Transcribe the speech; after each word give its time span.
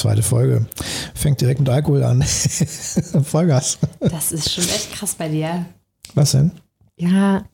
Zweite 0.00 0.22
Folge. 0.22 0.66
Fängt 1.14 1.40
direkt 1.40 1.60
mit 1.60 1.68
Alkohol 1.68 2.02
an. 2.04 2.22
Vollgas. 3.22 3.78
Das 4.00 4.32
ist 4.32 4.50
schon 4.50 4.64
echt 4.64 4.92
krass 4.92 5.14
bei 5.14 5.28
dir. 5.28 5.66
Was 6.14 6.32
denn? 6.32 6.52
Ja, 6.96 7.44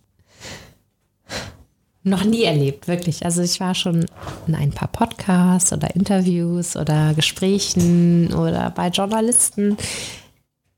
noch 2.06 2.22
nie 2.22 2.44
erlebt, 2.44 2.86
wirklich. 2.86 3.24
Also 3.24 3.42
ich 3.42 3.58
war 3.58 3.74
schon 3.74 4.06
in 4.46 4.54
ein 4.54 4.70
paar 4.70 4.86
Podcasts 4.86 5.72
oder 5.72 5.96
Interviews 5.96 6.76
oder 6.76 7.14
Gesprächen 7.14 8.32
oder 8.32 8.70
bei 8.70 8.90
Journalisten. 8.90 9.76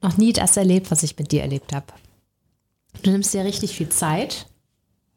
Noch 0.01 0.17
nie 0.17 0.33
das 0.33 0.57
erlebt, 0.57 0.91
was 0.91 1.03
ich 1.03 1.19
mit 1.19 1.31
dir 1.31 1.43
erlebt 1.43 1.75
habe. 1.75 1.85
Du 3.03 3.11
nimmst 3.11 3.35
dir 3.35 3.45
richtig 3.45 3.77
viel 3.77 3.91
Zeit. 3.91 4.47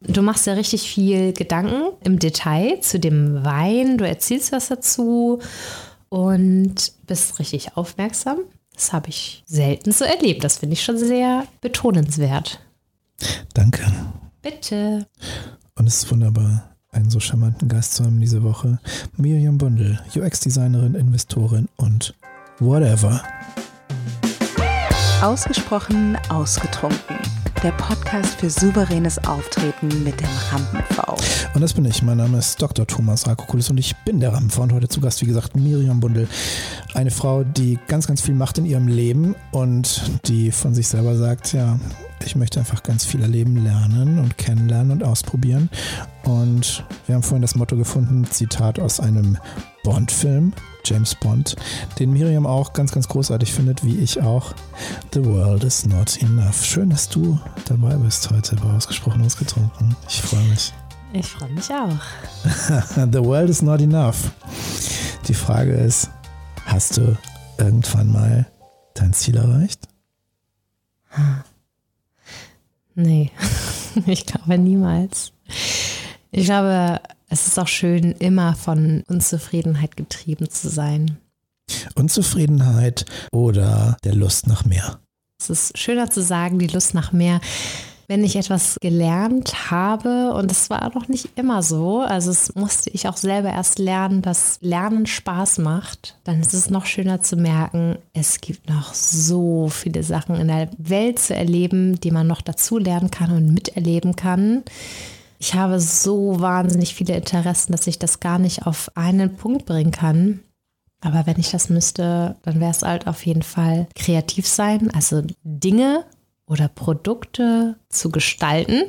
Du 0.02 0.20
machst 0.20 0.46
dir 0.46 0.54
richtig 0.54 0.82
viel 0.82 1.32
Gedanken 1.32 1.94
im 2.04 2.18
Detail 2.18 2.78
zu 2.82 3.00
dem 3.00 3.42
Wein. 3.42 3.96
Du 3.96 4.06
erzählst 4.06 4.52
was 4.52 4.68
dazu 4.68 5.40
und 6.12 6.92
bist 7.06 7.38
richtig 7.38 7.74
aufmerksam. 7.78 8.40
Das 8.74 8.92
habe 8.92 9.08
ich 9.08 9.42
selten 9.46 9.92
so 9.92 10.04
erlebt. 10.04 10.44
Das 10.44 10.58
finde 10.58 10.74
ich 10.74 10.84
schon 10.84 10.98
sehr 10.98 11.46
betonenswert. 11.62 12.60
Danke. 13.54 13.90
Bitte. 14.42 15.06
Und 15.74 15.86
es 15.86 16.02
ist 16.02 16.10
wunderbar, 16.10 16.74
einen 16.90 17.08
so 17.08 17.18
charmanten 17.18 17.66
Gast 17.66 17.94
zu 17.94 18.04
haben 18.04 18.20
diese 18.20 18.42
Woche. 18.42 18.78
Miriam 19.16 19.56
Bundel, 19.56 19.98
UX-Designerin, 20.14 20.94
Investorin 20.94 21.70
und 21.76 22.14
whatever. 22.58 23.22
Ausgesprochen 25.22 26.18
ausgetrunken. 26.28 27.16
Der 27.62 27.70
Podcast 27.72 28.40
für 28.40 28.50
souveränes 28.50 29.24
Auftreten 29.24 30.02
mit 30.02 30.18
dem 30.18 30.26
Rampen-V. 30.50 31.16
Und 31.54 31.60
das 31.60 31.74
bin 31.74 31.84
ich. 31.84 32.02
Mein 32.02 32.16
Name 32.16 32.38
ist 32.38 32.60
Dr. 32.60 32.88
Thomas 32.88 33.28
Rakokulis 33.28 33.70
und 33.70 33.78
ich 33.78 33.94
bin 33.98 34.18
der 34.18 34.32
Rampen-V. 34.32 34.62
Und 34.62 34.72
heute 34.72 34.88
zu 34.88 35.00
Gast, 35.00 35.22
wie 35.22 35.26
gesagt, 35.26 35.54
Miriam 35.54 36.00
Bundel. 36.00 36.26
Eine 36.94 37.12
Frau, 37.12 37.44
die 37.44 37.78
ganz, 37.86 38.08
ganz 38.08 38.20
viel 38.20 38.34
macht 38.34 38.58
in 38.58 38.64
ihrem 38.64 38.88
Leben 38.88 39.36
und 39.52 40.02
die 40.26 40.50
von 40.50 40.74
sich 40.74 40.88
selber 40.88 41.16
sagt, 41.16 41.52
ja, 41.52 41.78
ich 42.24 42.34
möchte 42.34 42.58
einfach 42.58 42.82
ganz 42.82 43.04
viel 43.04 43.22
erleben, 43.22 43.62
lernen 43.62 44.18
und 44.18 44.38
kennenlernen 44.38 44.90
und 44.90 45.04
ausprobieren. 45.04 45.70
Und 46.24 46.84
wir 47.06 47.14
haben 47.14 47.22
vorhin 47.22 47.42
das 47.42 47.54
Motto 47.54 47.76
gefunden, 47.76 48.24
Zitat 48.28 48.80
aus 48.80 48.98
einem 48.98 49.38
Bond-Film, 49.82 50.52
James 50.84 51.14
Bond, 51.14 51.56
den 51.98 52.12
Miriam 52.12 52.46
auch 52.46 52.72
ganz, 52.72 52.92
ganz 52.92 53.08
großartig 53.08 53.52
findet, 53.52 53.84
wie 53.84 53.98
ich 53.98 54.20
auch. 54.20 54.54
The 55.12 55.24
world 55.24 55.64
is 55.64 55.86
not 55.86 56.20
enough. 56.22 56.64
Schön, 56.64 56.90
dass 56.90 57.08
du 57.08 57.38
dabei 57.66 57.94
bist 57.96 58.30
heute 58.30 58.56
bei 58.56 58.70
Ausgesprochen 58.70 59.24
Ausgetrunken. 59.24 59.96
Ich 60.08 60.22
freue 60.22 60.44
mich. 60.44 60.72
Ich 61.12 61.26
freue 61.26 61.50
mich 61.50 61.70
auch. 61.70 61.98
The 63.12 63.24
world 63.24 63.50
is 63.50 63.62
not 63.62 63.80
enough. 63.80 64.30
Die 65.28 65.34
Frage 65.34 65.72
ist, 65.72 66.10
hast 66.64 66.96
du 66.96 67.16
irgendwann 67.58 68.10
mal 68.10 68.46
dein 68.94 69.12
Ziel 69.12 69.36
erreicht? 69.36 69.88
Nee, 72.94 73.30
ich 74.06 74.26
glaube 74.26 74.58
niemals. 74.58 75.32
Ich 76.30 76.46
glaube, 76.46 77.00
es 77.32 77.46
ist 77.46 77.58
auch 77.58 77.68
schön, 77.68 78.12
immer 78.12 78.54
von 78.54 79.02
Unzufriedenheit 79.08 79.96
getrieben 79.96 80.50
zu 80.50 80.68
sein. 80.68 81.16
Unzufriedenheit 81.94 83.06
oder 83.32 83.96
der 84.04 84.14
Lust 84.14 84.46
nach 84.46 84.64
mehr? 84.64 84.98
Es 85.40 85.50
ist 85.50 85.78
schöner 85.78 86.10
zu 86.10 86.22
sagen, 86.22 86.58
die 86.58 86.66
Lust 86.66 86.94
nach 86.94 87.12
mehr 87.12 87.40
wenn 88.08 88.24
ich 88.24 88.36
etwas 88.36 88.76
gelernt 88.80 89.70
habe, 89.70 90.34
und 90.34 90.50
es 90.50 90.68
war 90.68 90.92
noch 90.94 91.08
nicht 91.08 91.30
immer 91.36 91.62
so, 91.62 92.00
also 92.00 92.30
es 92.30 92.54
musste 92.54 92.90
ich 92.90 93.08
auch 93.08 93.16
selber 93.16 93.50
erst 93.50 93.78
lernen, 93.78 94.20
dass 94.20 94.58
Lernen 94.60 95.06
Spaß 95.06 95.58
macht, 95.58 96.18
dann 96.24 96.40
ist 96.40 96.52
es 96.52 96.68
noch 96.68 96.84
schöner 96.84 97.22
zu 97.22 97.36
merken, 97.36 97.96
es 98.12 98.42
gibt 98.42 98.68
noch 98.68 98.92
so 98.92 99.68
viele 99.68 100.02
Sachen 100.02 100.36
in 100.36 100.48
der 100.48 100.68
Welt 100.76 101.20
zu 101.20 101.34
erleben, 101.34 101.98
die 102.00 102.10
man 102.10 102.26
noch 102.26 102.42
dazu 102.42 102.76
lernen 102.76 103.10
kann 103.10 103.30
und 103.30 103.54
miterleben 103.54 104.14
kann. 104.14 104.62
Ich 105.42 105.54
habe 105.54 105.80
so 105.80 106.40
wahnsinnig 106.40 106.94
viele 106.94 107.16
Interessen, 107.16 107.72
dass 107.72 107.88
ich 107.88 107.98
das 107.98 108.20
gar 108.20 108.38
nicht 108.38 108.64
auf 108.64 108.92
einen 108.94 109.34
Punkt 109.34 109.66
bringen 109.66 109.90
kann. 109.90 110.38
Aber 111.00 111.26
wenn 111.26 111.40
ich 111.40 111.50
das 111.50 111.68
müsste, 111.68 112.36
dann 112.44 112.60
wäre 112.60 112.70
es 112.70 112.82
halt 112.82 113.08
auf 113.08 113.26
jeden 113.26 113.42
Fall 113.42 113.88
kreativ 113.96 114.46
sein, 114.46 114.94
also 114.94 115.20
Dinge 115.42 116.04
oder 116.46 116.68
Produkte 116.68 117.74
zu 117.88 118.10
gestalten, 118.12 118.84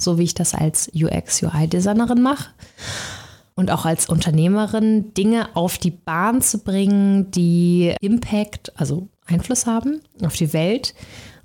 so 0.00 0.16
wie 0.16 0.22
ich 0.22 0.34
das 0.34 0.54
als 0.54 0.88
UX-UI-Designerin 0.94 2.22
mache. 2.22 2.50
Und 3.56 3.72
auch 3.72 3.84
als 3.84 4.08
Unternehmerin 4.08 5.12
Dinge 5.14 5.56
auf 5.56 5.76
die 5.76 5.90
Bahn 5.90 6.40
zu 6.40 6.58
bringen, 6.58 7.32
die 7.32 7.96
Impact, 8.00 8.78
also 8.78 9.08
Einfluss 9.26 9.66
haben 9.66 10.02
auf 10.22 10.36
die 10.36 10.52
Welt. 10.52 10.94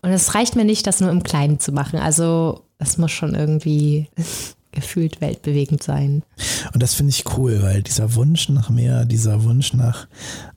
Und 0.01 0.11
es 0.11 0.33
reicht 0.33 0.55
mir 0.55 0.65
nicht, 0.65 0.87
das 0.87 0.99
nur 0.99 1.11
im 1.11 1.23
Kleinen 1.23 1.59
zu 1.59 1.71
machen. 1.71 1.99
Also 1.99 2.65
es 2.79 2.97
muss 2.97 3.11
schon 3.11 3.35
irgendwie 3.35 4.09
gefühlt 4.71 5.21
weltbewegend 5.21 5.83
sein. 5.83 6.23
Und 6.73 6.81
das 6.81 6.93
finde 6.93 7.11
ich 7.11 7.37
cool, 7.37 7.61
weil 7.61 7.83
dieser 7.83 8.15
Wunsch 8.15 8.49
nach 8.49 8.69
mehr, 8.69 9.05
dieser 9.05 9.43
Wunsch 9.43 9.73
nach 9.73 10.07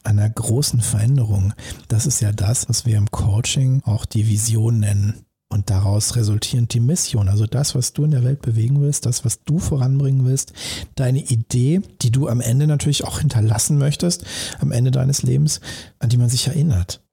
einer 0.02 0.28
großen 0.30 0.80
Veränderung, 0.80 1.52
das 1.88 2.06
ist 2.06 2.20
ja 2.20 2.32
das, 2.32 2.68
was 2.68 2.86
wir 2.86 2.96
im 2.96 3.10
Coaching 3.10 3.82
auch 3.84 4.04
die 4.06 4.28
Vision 4.28 4.80
nennen. 4.80 5.24
Und 5.50 5.70
daraus 5.70 6.16
resultierend 6.16 6.74
die 6.74 6.80
Mission, 6.80 7.28
also 7.28 7.46
das, 7.46 7.76
was 7.76 7.92
du 7.92 8.04
in 8.04 8.10
der 8.10 8.24
Welt 8.24 8.42
bewegen 8.42 8.80
willst, 8.80 9.06
das, 9.06 9.24
was 9.24 9.44
du 9.44 9.60
voranbringen 9.60 10.24
willst, 10.24 10.52
deine 10.96 11.20
Idee, 11.20 11.80
die 12.02 12.10
du 12.10 12.28
am 12.28 12.40
Ende 12.40 12.66
natürlich 12.66 13.04
auch 13.04 13.20
hinterlassen 13.20 13.78
möchtest, 13.78 14.24
am 14.58 14.72
Ende 14.72 14.90
deines 14.90 15.22
Lebens, 15.22 15.60
an 16.00 16.08
die 16.08 16.16
man 16.16 16.28
sich 16.28 16.48
erinnert. 16.48 17.03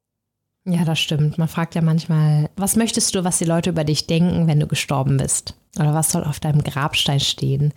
Ja, 0.66 0.86
das 0.86 1.00
stimmt. 1.00 1.38
Man 1.38 1.48
fragt 1.48 1.74
ja 1.74 1.82
manchmal, 1.82 2.50
was 2.56 2.76
möchtest 2.76 3.16
du, 3.16 3.24
was 3.24 3.40
die 3.40 3.46
Leute 3.46 3.72
über 3.72 3.84
dich 3.84 4.06
denken, 4.06 4.48
wenn 4.48 4.60
du 4.60 4.68
gestorben 4.68 5.18
bist? 5.18 5.56
Oder 5.80 5.94
was 5.94 6.12
soll 6.12 6.24
auf 6.24 6.40
deinem 6.40 6.64
Grabstein 6.64 7.20
stehen? 7.20 7.74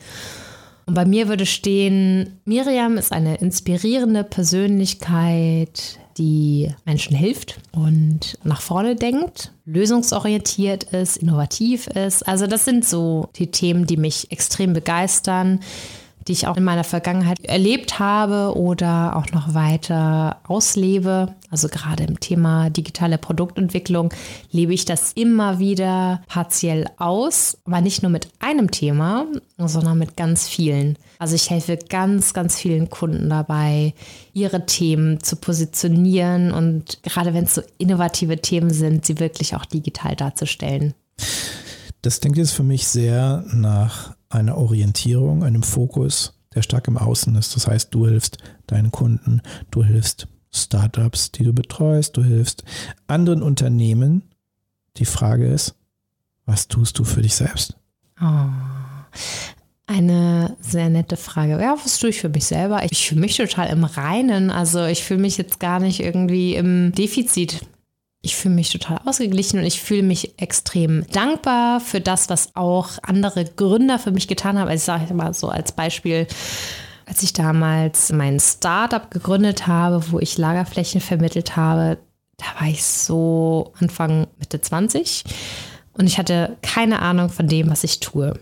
Und 0.87 0.94
bei 0.94 1.06
mir 1.06 1.28
würde 1.28 1.47
stehen, 1.47 2.41
Miriam 2.44 2.99
ist 2.99 3.11
eine 3.11 3.37
inspirierende 3.37 4.23
Persönlichkeit, 4.23 5.99
die 6.19 6.75
Menschen 6.84 7.17
hilft 7.17 7.59
und 7.73 8.39
nach 8.44 8.61
vorne 8.61 8.94
denkt, 8.94 9.53
lösungsorientiert 9.65 10.84
ist, 10.84 11.17
innovativ 11.17 11.87
ist. 11.87 12.28
Also 12.28 12.47
das 12.47 12.67
sind 12.67 12.84
so 12.84 13.31
die 13.37 13.50
Themen, 13.50 13.87
die 13.87 13.97
mich 13.97 14.31
extrem 14.31 14.75
begeistern 14.75 15.61
die 16.27 16.33
ich 16.33 16.47
auch 16.47 16.57
in 16.57 16.65
meiner 16.65 16.85
Vergangenheit 16.85 17.45
erlebt 17.45 17.99
habe 17.99 18.57
oder 18.57 19.17
auch 19.17 19.31
noch 19.33 19.55
weiter 19.55 20.41
auslebe. 20.45 21.35
Also 21.51 21.69
gerade 21.69 22.05
im 22.05 22.21
Thema 22.21 22.71
digitale 22.71 23.19
Produktentwicklung 23.19 24.12
lebe 24.51 24.75
ich 24.75 24.85
das 24.85 25.12
immer 25.12 25.59
wieder 25.59 26.23
partiell 26.27 26.87
aus, 26.99 27.59
aber 27.65 27.81
nicht 27.81 28.03
nur 28.03 28.11
mit 28.11 28.29
einem 28.41 28.71
Thema, 28.71 29.27
sondern 29.59 29.99
mit 29.99 30.17
ganz 30.17 30.49
vielen. 30.49 30.99
Also 31.19 31.35
ich 31.35 31.51
helfe 31.51 31.79
ganz, 31.89 32.35
ganz 32.35 32.56
vielen 32.56 32.91
Kunden 32.91 33.29
dabei, 33.31 33.95
ihre 34.33 34.67
Themen 34.67 35.23
zu 35.23 35.37
positionieren 35.37 36.53
und 36.53 37.03
gerade 37.03 37.35
wenn 37.35 37.45
es 37.45 37.55
so 37.55 37.62
innovative 37.79 38.39
Themen 38.39 38.71
sind, 38.71 39.05
sie 39.05 39.21
wirklich 39.21 39.55
auch 39.55 39.65
digital 39.65 40.17
darzustellen. 40.17 40.95
Das 42.03 42.21
klingt 42.21 42.37
jetzt 42.37 42.53
für 42.53 42.65
mich 42.65 42.87
sehr 42.87 43.45
nach 43.53 44.15
einer 44.34 44.56
Orientierung, 44.56 45.45
einem 45.45 45.62
Fokus, 45.62 46.41
der 46.55 46.62
stark 46.62 46.89
im 46.89 46.99
Außen 46.99 47.34
ist. 47.37 47.56
Das 47.56 47.67
heißt, 47.67 47.95
du 47.95 48.06
hilfst 48.06 48.39
deinen 48.67 48.91
Kunden, 48.91 49.43
du 49.71 49.84
hilfst 49.84 50.28
Startups, 50.53 51.33
die 51.33 51.45
du 51.45 51.53
betreust, 51.53 52.17
du 52.17 52.22
hilfst 52.22 52.65
anderen 53.06 53.43
Unternehmen. 53.43 54.23
Die 54.97 55.05
Frage 55.05 55.47
ist, 55.47 55.75
was 56.47 56.69
tust 56.69 56.99
du 56.99 57.05
für 57.05 57.23
dich 57.23 57.34
selbst? 57.34 57.77
Oh, 58.21 58.47
eine 59.87 60.56
sehr 60.61 60.89
nette 60.89 61.17
Frage. 61.17 61.61
Ja, 61.61 61.77
was 61.83 61.99
tue 61.99 62.11
ich 62.11 62.21
für 62.21 62.28
mich 62.28 62.44
selber? 62.44 62.83
Ich 62.91 63.09
fühle 63.09 63.21
mich 63.21 63.37
total 63.37 63.69
im 63.69 63.84
Reinen. 63.84 64.50
Also 64.50 64.85
ich 64.85 65.03
fühle 65.03 65.20
mich 65.20 65.37
jetzt 65.37 65.61
gar 65.61 65.81
nicht 65.81 66.00
irgendwie 66.00 66.55
im 66.55 66.93
Defizit 66.93 67.67
ich 68.25 68.37
fühle 68.37 68.55
mich 68.55 68.71
total 68.71 69.00
ausgeglichen 69.05 69.59
und 69.59 69.67
ich 69.67 69.81
fühle 69.81 70.03
mich 70.03 70.38
extrem 70.38 71.06
dankbar 71.12 71.81
für 71.81 72.00
das, 72.00 72.31
was 72.31 72.56
auch 72.56 72.91
andere 73.03 73.44
Gründer 73.44 73.99
für 73.99 74.12
mich 74.12 74.29
getan 74.29 74.59
haben. 74.59 74.69
Also 74.69 74.81
ich 74.81 74.85
sage 74.85 75.15
mal 75.15 75.35
so 75.35 75.49
als 75.49 75.73
Beispiel, 75.73 76.26
als 77.06 77.23
ich 77.23 77.35
damals 77.35 78.11
mein 78.12 78.41
Startup 78.41 79.11
gegründet 79.11 79.67
habe, 79.67 80.11
wo 80.11 80.19
ich 80.19 80.38
Lagerflächen 80.38 81.03
vermittelt 81.03 81.55
habe, 81.56 81.99
da 82.38 82.47
war 82.61 82.69
ich 82.69 82.82
so 82.85 83.73
Anfang 83.79 84.26
Mitte 84.38 84.61
20 84.61 85.25
und 85.93 86.06
ich 86.06 86.19
hatte 86.19 86.56
keine 86.62 87.00
Ahnung 87.00 87.29
von 87.29 87.47
dem, 87.47 87.71
was 87.71 87.85
ich 87.85 88.00
tue 88.00 88.35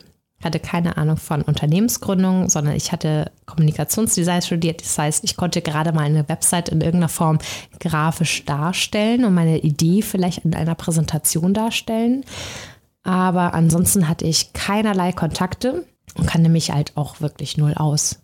hatte 0.44 0.60
keine 0.60 0.96
Ahnung 0.96 1.16
von 1.16 1.42
Unternehmensgründung, 1.42 2.48
sondern 2.48 2.74
ich 2.74 2.92
hatte 2.92 3.30
Kommunikationsdesign 3.46 4.42
studiert. 4.42 4.80
Das 4.82 4.98
heißt, 4.98 5.24
ich 5.24 5.36
konnte 5.36 5.62
gerade 5.62 5.92
mal 5.92 6.04
eine 6.04 6.28
Website 6.28 6.68
in 6.68 6.80
irgendeiner 6.80 7.08
Form 7.08 7.38
grafisch 7.80 8.44
darstellen 8.44 9.24
und 9.24 9.34
meine 9.34 9.58
Idee 9.58 10.02
vielleicht 10.02 10.44
in 10.44 10.54
einer 10.54 10.74
Präsentation 10.74 11.54
darstellen. 11.54 12.24
Aber 13.02 13.54
ansonsten 13.54 14.08
hatte 14.08 14.24
ich 14.26 14.52
keinerlei 14.52 15.12
Kontakte 15.12 15.84
und 16.16 16.26
kannte 16.26 16.48
mich 16.48 16.70
halt 16.70 16.96
auch 16.96 17.20
wirklich 17.20 17.56
null 17.56 17.74
aus. 17.74 18.20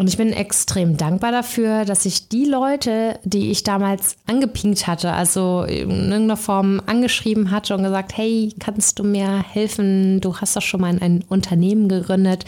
Und 0.00 0.08
ich 0.08 0.16
bin 0.16 0.32
extrem 0.32 0.96
dankbar 0.96 1.30
dafür, 1.30 1.84
dass 1.84 2.06
ich 2.06 2.30
die 2.30 2.46
Leute, 2.46 3.20
die 3.22 3.50
ich 3.50 3.64
damals 3.64 4.16
angepinkt 4.26 4.86
hatte, 4.86 5.12
also 5.12 5.64
in 5.64 5.90
irgendeiner 5.90 6.38
Form 6.38 6.80
angeschrieben 6.86 7.50
hatte 7.50 7.76
und 7.76 7.82
gesagt, 7.82 8.16
hey, 8.16 8.54
kannst 8.58 8.98
du 8.98 9.04
mir 9.04 9.42
helfen? 9.42 10.22
Du 10.22 10.34
hast 10.38 10.56
doch 10.56 10.62
schon 10.62 10.80
mal 10.80 10.96
ein 10.98 11.22
Unternehmen 11.28 11.90
gegründet. 11.90 12.46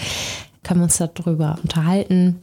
Können 0.63 0.81
wir 0.81 0.85
uns 0.85 0.97
darüber 0.97 1.59
unterhalten? 1.63 2.41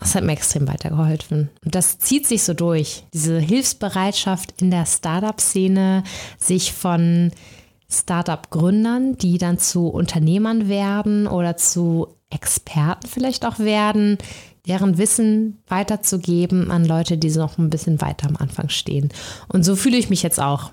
Das 0.00 0.14
hat 0.14 0.22
mir 0.22 0.32
extrem 0.32 0.68
weitergeholfen. 0.68 1.48
Und 1.64 1.74
das 1.74 1.98
zieht 1.98 2.26
sich 2.26 2.42
so 2.42 2.52
durch. 2.52 3.04
Diese 3.14 3.38
Hilfsbereitschaft 3.38 4.60
in 4.60 4.70
der 4.70 4.84
Startup-Szene, 4.84 6.04
sich 6.36 6.74
von 6.74 7.30
Startup-Gründern, 7.88 9.16
die 9.16 9.38
dann 9.38 9.56
zu 9.56 9.88
Unternehmern 9.88 10.68
werden 10.68 11.26
oder 11.26 11.56
zu 11.56 12.15
Experten 12.30 13.06
vielleicht 13.06 13.46
auch 13.46 13.58
werden, 13.58 14.18
deren 14.66 14.98
Wissen 14.98 15.62
weiterzugeben 15.68 16.70
an 16.70 16.84
Leute, 16.84 17.18
die 17.18 17.30
noch 17.30 17.58
ein 17.58 17.70
bisschen 17.70 18.00
weiter 18.00 18.28
am 18.28 18.36
Anfang 18.36 18.68
stehen. 18.68 19.10
Und 19.48 19.64
so 19.64 19.76
fühle 19.76 19.96
ich 19.96 20.10
mich 20.10 20.22
jetzt 20.22 20.40
auch. 20.40 20.72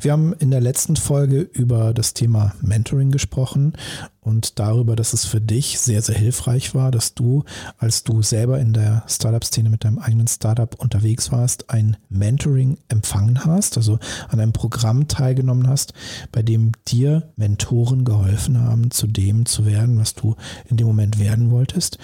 Wir 0.00 0.12
haben 0.12 0.32
in 0.34 0.50
der 0.50 0.60
letzten 0.60 0.96
Folge 0.96 1.40
über 1.40 1.94
das 1.94 2.14
Thema 2.14 2.54
Mentoring 2.60 3.10
gesprochen 3.10 3.74
und 4.20 4.58
darüber, 4.58 4.96
dass 4.96 5.12
es 5.12 5.26
für 5.26 5.40
dich 5.40 5.78
sehr, 5.78 6.00
sehr 6.00 6.16
hilfreich 6.16 6.74
war, 6.74 6.90
dass 6.90 7.14
du, 7.14 7.44
als 7.78 8.04
du 8.04 8.22
selber 8.22 8.58
in 8.58 8.72
der 8.72 9.04
Startup-Szene 9.06 9.68
mit 9.68 9.84
deinem 9.84 9.98
eigenen 9.98 10.28
Startup 10.28 10.74
unterwegs 10.80 11.30
warst, 11.30 11.68
ein 11.70 11.98
Mentoring 12.08 12.78
empfangen 12.88 13.44
hast, 13.44 13.76
also 13.76 13.98
an 14.28 14.40
einem 14.40 14.52
Programm 14.52 15.08
teilgenommen 15.08 15.68
hast, 15.68 15.92
bei 16.32 16.42
dem 16.42 16.72
dir 16.88 17.30
Mentoren 17.36 18.04
geholfen 18.04 18.60
haben, 18.60 18.90
zu 18.90 19.06
dem 19.06 19.44
zu 19.44 19.66
werden, 19.66 19.98
was 19.98 20.14
du 20.14 20.36
in 20.70 20.78
dem 20.78 20.86
Moment 20.86 21.18
werden 21.18 21.50
wolltest. 21.50 21.98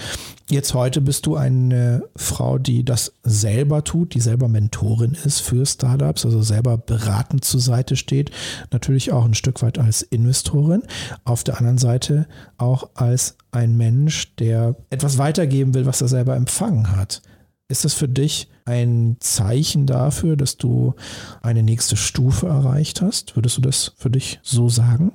Jetzt 0.51 0.75
heute 0.75 1.01
bist 1.01 1.27
du 1.27 1.37
eine 1.37 2.03
Frau, 2.17 2.59
die 2.59 2.85
das 2.85 3.13
selber 3.23 3.85
tut, 3.85 4.15
die 4.15 4.21
selber 4.21 4.49
Mentorin 4.49 5.15
ist 5.25 5.39
für 5.39 5.65
Startups, 5.65 6.25
also 6.25 6.43
selber 6.43 6.77
beratend 6.77 7.45
zur 7.45 7.61
Seite 7.61 7.95
steht, 7.95 8.33
natürlich 8.73 9.13
auch 9.13 9.25
ein 9.25 9.35
Stück 9.35 9.63
weit 9.63 9.79
als 9.79 10.03
Investorin. 10.03 10.83
Auf 11.25 11.45
der 11.45 11.59
anderen 11.59 11.79
Seite 11.79 12.27
auch 12.59 12.91
als 12.95 13.37
ein 13.53 13.77
Mensch, 13.77 14.35
der 14.37 14.75
etwas 14.91 15.19
weitergeben 15.19 15.73
will, 15.73 15.87
was 15.87 16.01
er 16.01 16.09
selber 16.09 16.35
empfangen 16.35 16.97
hat. 16.97 17.23
Ist 17.69 17.85
das 17.85 17.95
für 17.95 18.09
dich 18.09 18.49
ein 18.65 19.19
Zeichen 19.21 19.87
dafür, 19.87 20.37
dass 20.37 20.57
du 20.57 20.95
eine 21.43 21.63
nächste 21.63 21.95
Stufe 21.95 22.49
erreicht 22.49 23.03
hast? 23.03 23.37
Würdest 23.37 23.57
du 23.57 23.61
das 23.61 23.93
für 23.97 24.11
dich 24.11 24.41
so 24.43 24.69
sagen? 24.69 25.13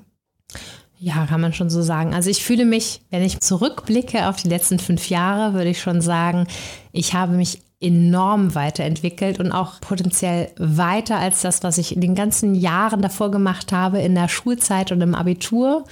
Ja, 1.05 1.27
kann 1.27 1.39
man 1.39 1.53
schon 1.53 1.69
so 1.69 1.83
sagen. 1.83 2.15
Also 2.15 2.31
ich 2.31 2.43
fühle 2.43 2.65
mich, 2.65 2.99
wenn 3.11 3.21
ich 3.21 3.39
zurückblicke 3.39 4.27
auf 4.27 4.37
die 4.37 4.49
letzten 4.49 4.79
fünf 4.79 5.07
Jahre, 5.11 5.53
würde 5.53 5.69
ich 5.69 5.79
schon 5.79 6.01
sagen, 6.01 6.47
ich 6.93 7.13
habe 7.13 7.33
mich 7.33 7.61
enorm 7.79 8.55
weiterentwickelt 8.55 9.39
und 9.39 9.51
auch 9.51 9.79
potenziell 9.81 10.49
weiter 10.57 11.19
als 11.19 11.43
das, 11.43 11.61
was 11.61 11.77
ich 11.77 11.93
in 11.93 12.01
den 12.01 12.15
ganzen 12.15 12.55
Jahren 12.55 13.03
davor 13.03 13.29
gemacht 13.29 13.71
habe, 13.71 13.99
in 13.99 14.15
der 14.15 14.27
Schulzeit 14.29 14.91
und 14.91 14.99
im 15.01 15.13
Abitur 15.13 15.83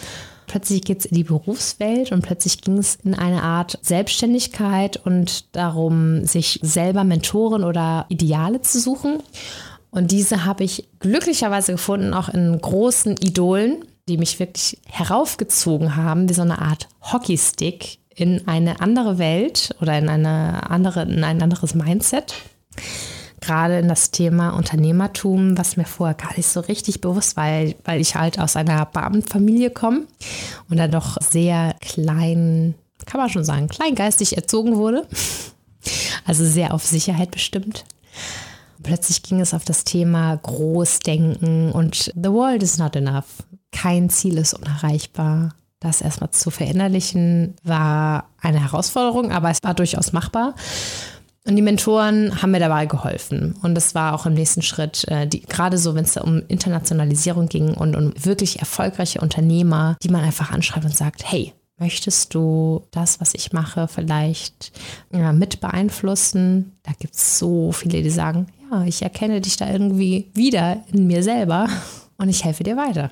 plötzlich 0.47 0.81
geht 0.81 1.01
es 1.01 1.05
in 1.05 1.15
die 1.15 1.23
Berufswelt 1.23 2.11
und 2.11 2.23
plötzlich 2.23 2.61
ging 2.61 2.79
es 2.79 2.95
in 3.03 3.13
eine 3.13 3.43
Art 3.43 3.77
Selbstständigkeit 3.83 4.97
und 4.97 5.55
darum, 5.55 6.25
sich 6.25 6.59
selber 6.63 7.03
Mentoren 7.03 7.63
oder 7.63 8.07
Ideale 8.09 8.61
zu 8.61 8.79
suchen. 8.79 9.21
Und 9.91 10.09
diese 10.09 10.43
habe 10.43 10.63
ich 10.63 10.87
glücklicherweise 10.97 11.73
gefunden, 11.73 12.15
auch 12.15 12.29
in 12.29 12.59
großen 12.59 13.15
Idolen, 13.17 13.85
die 14.07 14.17
mich 14.17 14.39
wirklich 14.39 14.79
heraufgezogen 14.85 15.95
haben, 15.95 16.29
wie 16.29 16.33
so 16.33 16.41
eine 16.41 16.59
Art 16.59 16.87
Hockeystick 17.01 17.99
in 18.15 18.47
eine 18.47 18.79
andere 18.81 19.17
Welt 19.17 19.75
oder 19.81 19.97
in, 19.97 20.09
eine 20.09 20.69
andere, 20.69 21.03
in 21.03 21.23
ein 21.23 21.41
anderes 21.41 21.73
Mindset 21.73 22.35
gerade 23.43 23.77
in 23.77 23.89
das 23.89 24.11
Thema 24.11 24.51
Unternehmertum, 24.51 25.57
was 25.57 25.75
mir 25.75 25.85
vorher 25.85 26.15
gar 26.15 26.35
nicht 26.37 26.47
so 26.47 26.61
richtig 26.61 27.01
bewusst 27.01 27.35
war, 27.35 27.45
weil, 27.83 27.99
ich 27.99 28.15
halt 28.15 28.39
aus 28.39 28.55
einer 28.55 28.85
Beamtenfamilie 28.85 29.69
komme 29.69 30.07
und 30.69 30.77
dann 30.77 30.91
doch 30.91 31.17
sehr 31.21 31.75
klein, 31.81 32.73
kann 33.05 33.19
man 33.19 33.29
schon 33.29 33.43
sagen, 33.43 33.67
kleingeistig 33.67 34.37
erzogen 34.37 34.77
wurde. 34.77 35.07
Also 36.25 36.45
sehr 36.45 36.73
auf 36.73 36.85
Sicherheit 36.85 37.31
bestimmt. 37.31 37.83
Plötzlich 38.81 39.23
ging 39.23 39.41
es 39.41 39.53
auf 39.53 39.65
das 39.65 39.83
Thema 39.83 40.37
Großdenken 40.37 41.73
und 41.73 42.13
The 42.15 42.31
world 42.31 42.63
is 42.63 42.77
not 42.77 42.95
enough. 42.95 43.43
Kein 43.73 44.09
Ziel 44.09 44.37
ist 44.37 44.53
unerreichbar. 44.53 45.49
Das 45.81 45.99
erstmal 45.99 46.31
zu 46.31 46.49
verinnerlichen 46.49 47.55
war 47.63 48.29
eine 48.39 48.61
Herausforderung, 48.61 49.33
aber 49.33 49.49
es 49.49 49.59
war 49.63 49.73
durchaus 49.73 50.13
machbar. 50.13 50.55
Und 51.45 51.57
die 51.57 51.61
Mentoren 51.61 52.41
haben 52.41 52.51
mir 52.51 52.59
dabei 52.59 52.85
geholfen. 52.85 53.55
Und 53.61 53.75
das 53.75 53.93
war 53.93 54.13
auch 54.13 54.25
im 54.25 54.33
nächsten 54.33 54.61
Schritt, 54.61 55.05
äh, 55.09 55.27
die, 55.27 55.41
gerade 55.41 55.77
so, 55.77 55.93
wenn 55.93 56.05
es 56.05 56.15
um 56.15 56.41
Internationalisierung 56.47 57.49
ging 57.49 57.73
und 57.73 57.97
um 57.97 58.13
wirklich 58.17 58.59
erfolgreiche 58.59 59.19
Unternehmer, 59.19 59.97
die 60.01 60.07
man 60.07 60.23
einfach 60.23 60.51
anschreibt 60.51 60.85
und 60.85 60.95
sagt, 60.95 61.29
hey, 61.29 61.51
möchtest 61.77 62.33
du 62.33 62.87
das, 62.91 63.19
was 63.19 63.33
ich 63.33 63.51
mache, 63.51 63.89
vielleicht 63.89 64.71
ja, 65.11 65.33
mit 65.33 65.59
beeinflussen? 65.59 66.77
Da 66.83 66.93
gibt 66.97 67.15
es 67.15 67.37
so 67.39 67.73
viele, 67.73 68.01
die 68.01 68.09
sagen, 68.09 68.47
ja, 68.71 68.85
ich 68.85 69.01
erkenne 69.01 69.41
dich 69.41 69.57
da 69.57 69.69
irgendwie 69.69 70.31
wieder 70.33 70.85
in 70.93 71.07
mir 71.07 71.23
selber 71.23 71.67
und 72.17 72.29
ich 72.29 72.45
helfe 72.45 72.63
dir 72.63 72.77
weiter. 72.77 73.11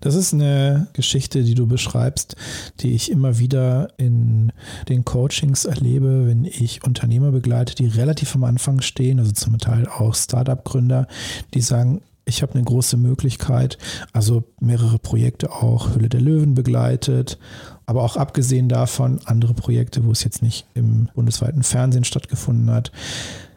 Das 0.00 0.14
ist 0.14 0.34
eine 0.34 0.88
Geschichte, 0.92 1.42
die 1.42 1.54
du 1.54 1.66
beschreibst, 1.66 2.36
die 2.80 2.92
ich 2.92 3.10
immer 3.10 3.38
wieder 3.38 3.88
in 3.96 4.52
den 4.88 5.04
Coachings 5.04 5.64
erlebe, 5.64 6.26
wenn 6.26 6.44
ich 6.44 6.84
Unternehmer 6.84 7.32
begleite, 7.32 7.74
die 7.74 7.86
relativ 7.86 8.34
am 8.34 8.44
Anfang 8.44 8.80
stehen, 8.80 9.18
also 9.18 9.32
zum 9.32 9.58
Teil 9.58 9.86
auch 9.88 10.14
Startup-Gründer, 10.14 11.06
die 11.54 11.60
sagen, 11.60 12.02
ich 12.28 12.42
habe 12.42 12.54
eine 12.54 12.64
große 12.64 12.96
Möglichkeit, 12.96 13.78
also 14.12 14.42
mehrere 14.60 14.98
Projekte 14.98 15.52
auch 15.52 15.94
Hülle 15.94 16.08
der 16.08 16.20
Löwen 16.20 16.54
begleitet, 16.54 17.38
aber 17.86 18.02
auch 18.02 18.16
abgesehen 18.16 18.68
davon 18.68 19.20
andere 19.24 19.54
Projekte, 19.54 20.04
wo 20.04 20.10
es 20.10 20.24
jetzt 20.24 20.42
nicht 20.42 20.66
im 20.74 21.08
bundesweiten 21.14 21.62
Fernsehen 21.62 22.02
stattgefunden 22.02 22.70
hat 22.70 22.90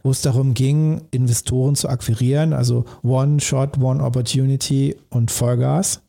wo 0.09 0.11
es 0.11 0.23
darum 0.23 0.55
ging, 0.55 1.03
Investoren 1.11 1.75
zu 1.75 1.87
akquirieren, 1.87 2.51
also 2.51 2.83
One 3.03 3.39
Shot, 3.39 3.77
One 3.77 4.03
Opportunity 4.03 4.95
und 5.11 5.29
Vollgas. 5.29 6.01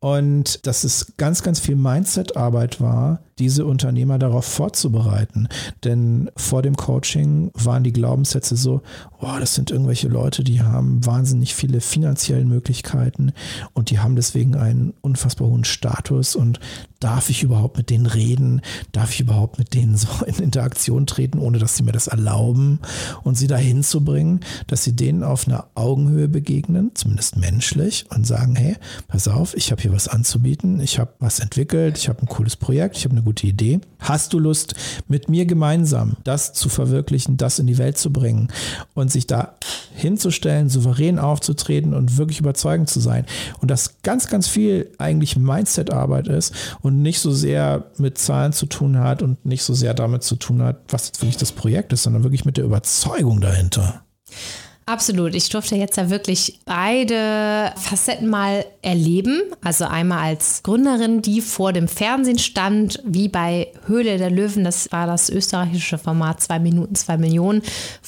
Und 0.00 0.66
dass 0.66 0.84
es 0.84 1.12
ganz, 1.18 1.42
ganz 1.42 1.60
viel 1.60 1.76
Mindset-Arbeit 1.76 2.80
war, 2.80 3.20
diese 3.38 3.66
Unternehmer 3.66 4.18
darauf 4.18 4.46
vorzubereiten. 4.46 5.48
Denn 5.84 6.30
vor 6.36 6.62
dem 6.62 6.76
Coaching 6.76 7.50
waren 7.54 7.84
die 7.84 7.92
Glaubenssätze 7.92 8.56
so, 8.56 8.80
oh, 9.20 9.36
das 9.38 9.54
sind 9.54 9.70
irgendwelche 9.70 10.08
Leute, 10.08 10.42
die 10.42 10.62
haben 10.62 11.04
wahnsinnig 11.04 11.54
viele 11.54 11.80
finanzielle 11.80 12.46
Möglichkeiten 12.46 13.32
und 13.74 13.90
die 13.90 13.98
haben 13.98 14.16
deswegen 14.16 14.56
einen 14.56 14.94
unfassbar 15.02 15.48
hohen 15.48 15.64
Status 15.64 16.34
und 16.34 16.60
darf 17.00 17.28
ich 17.28 17.42
überhaupt 17.42 17.76
mit 17.76 17.90
denen 17.90 18.06
reden? 18.06 18.62
Darf 18.92 19.10
ich 19.10 19.20
überhaupt 19.20 19.58
mit 19.58 19.74
denen 19.74 19.96
so 19.96 20.08
in 20.26 20.36
Interaktion 20.36 21.06
treten, 21.06 21.38
ohne 21.38 21.58
dass 21.58 21.76
sie 21.76 21.82
mir 21.82 21.92
das 21.92 22.06
erlauben? 22.06 22.80
Und 23.22 23.36
sie 23.36 23.46
dahin 23.46 23.82
zu 23.82 24.04
bringen, 24.04 24.40
dass 24.66 24.84
sie 24.84 24.96
denen 24.96 25.22
auf 25.22 25.46
einer 25.46 25.66
Augenhöhe 25.74 26.28
begegnen, 26.28 26.92
zumindest 26.94 27.36
menschlich, 27.36 28.06
und 28.14 28.26
sagen, 28.26 28.56
hey, 28.56 28.76
pass 29.08 29.28
auf, 29.28 29.54
ich 29.56 29.70
habe 29.70 29.82
hier 29.82 29.92
was 29.92 30.08
anzubieten, 30.08 30.80
ich 30.80 30.98
habe 30.98 31.12
was 31.18 31.40
entwickelt, 31.40 31.98
ich 31.98 32.08
habe 32.08 32.22
ein 32.22 32.28
cooles 32.28 32.56
Projekt, 32.56 32.96
ich 32.96 33.04
habe 33.04 33.12
eine 33.12 33.22
gute 33.26 33.46
Idee. 33.46 33.80
Hast 33.98 34.32
du 34.32 34.38
Lust, 34.38 34.74
mit 35.08 35.28
mir 35.28 35.44
gemeinsam 35.44 36.16
das 36.24 36.54
zu 36.54 36.68
verwirklichen, 36.68 37.36
das 37.36 37.58
in 37.58 37.66
die 37.66 37.76
Welt 37.76 37.98
zu 37.98 38.12
bringen 38.12 38.48
und 38.94 39.12
sich 39.12 39.26
da 39.26 39.56
hinzustellen, 39.94 40.68
souverän 40.68 41.18
aufzutreten 41.18 41.92
und 41.92 42.16
wirklich 42.16 42.40
überzeugend 42.40 42.88
zu 42.88 43.00
sein? 43.00 43.26
Und 43.60 43.70
das 43.70 44.02
ganz, 44.02 44.28
ganz 44.28 44.48
viel 44.48 44.90
eigentlich 44.98 45.36
Mindset-Arbeit 45.36 46.28
ist 46.28 46.54
und 46.80 47.02
nicht 47.02 47.20
so 47.20 47.32
sehr 47.32 47.90
mit 47.98 48.16
Zahlen 48.16 48.52
zu 48.52 48.66
tun 48.66 48.98
hat 48.98 49.22
und 49.22 49.44
nicht 49.44 49.64
so 49.64 49.74
sehr 49.74 49.92
damit 49.92 50.22
zu 50.22 50.36
tun 50.36 50.62
hat, 50.62 50.78
was 50.88 51.08
jetzt 51.08 51.20
wirklich 51.20 51.36
das 51.36 51.52
Projekt 51.52 51.92
ist, 51.92 52.04
sondern 52.04 52.22
wirklich 52.22 52.44
mit 52.44 52.56
der 52.56 52.64
Überzeugung 52.64 53.40
dahinter. 53.40 54.02
Absolut. 54.88 55.34
Ich 55.34 55.48
durfte 55.48 55.74
jetzt 55.74 55.96
ja 55.96 56.10
wirklich 56.10 56.60
beide 56.64 57.72
Facetten 57.76 58.28
mal 58.28 58.64
erleben. 58.82 59.42
Also 59.60 59.84
einmal 59.84 60.20
als 60.20 60.62
Gründerin, 60.62 61.22
die 61.22 61.40
vor 61.40 61.72
dem 61.72 61.88
Fernsehen 61.88 62.38
stand, 62.38 63.02
wie 63.04 63.28
bei 63.28 63.72
Höhle 63.86 64.16
der 64.16 64.30
Löwen. 64.30 64.62
Das 64.62 64.92
war 64.92 65.08
das 65.08 65.28
österreichische 65.28 65.98
Format 65.98 66.40
zwei 66.40 66.60
Minuten, 66.60 66.94
zwei 66.94 67.16
Millionen, 67.16 67.62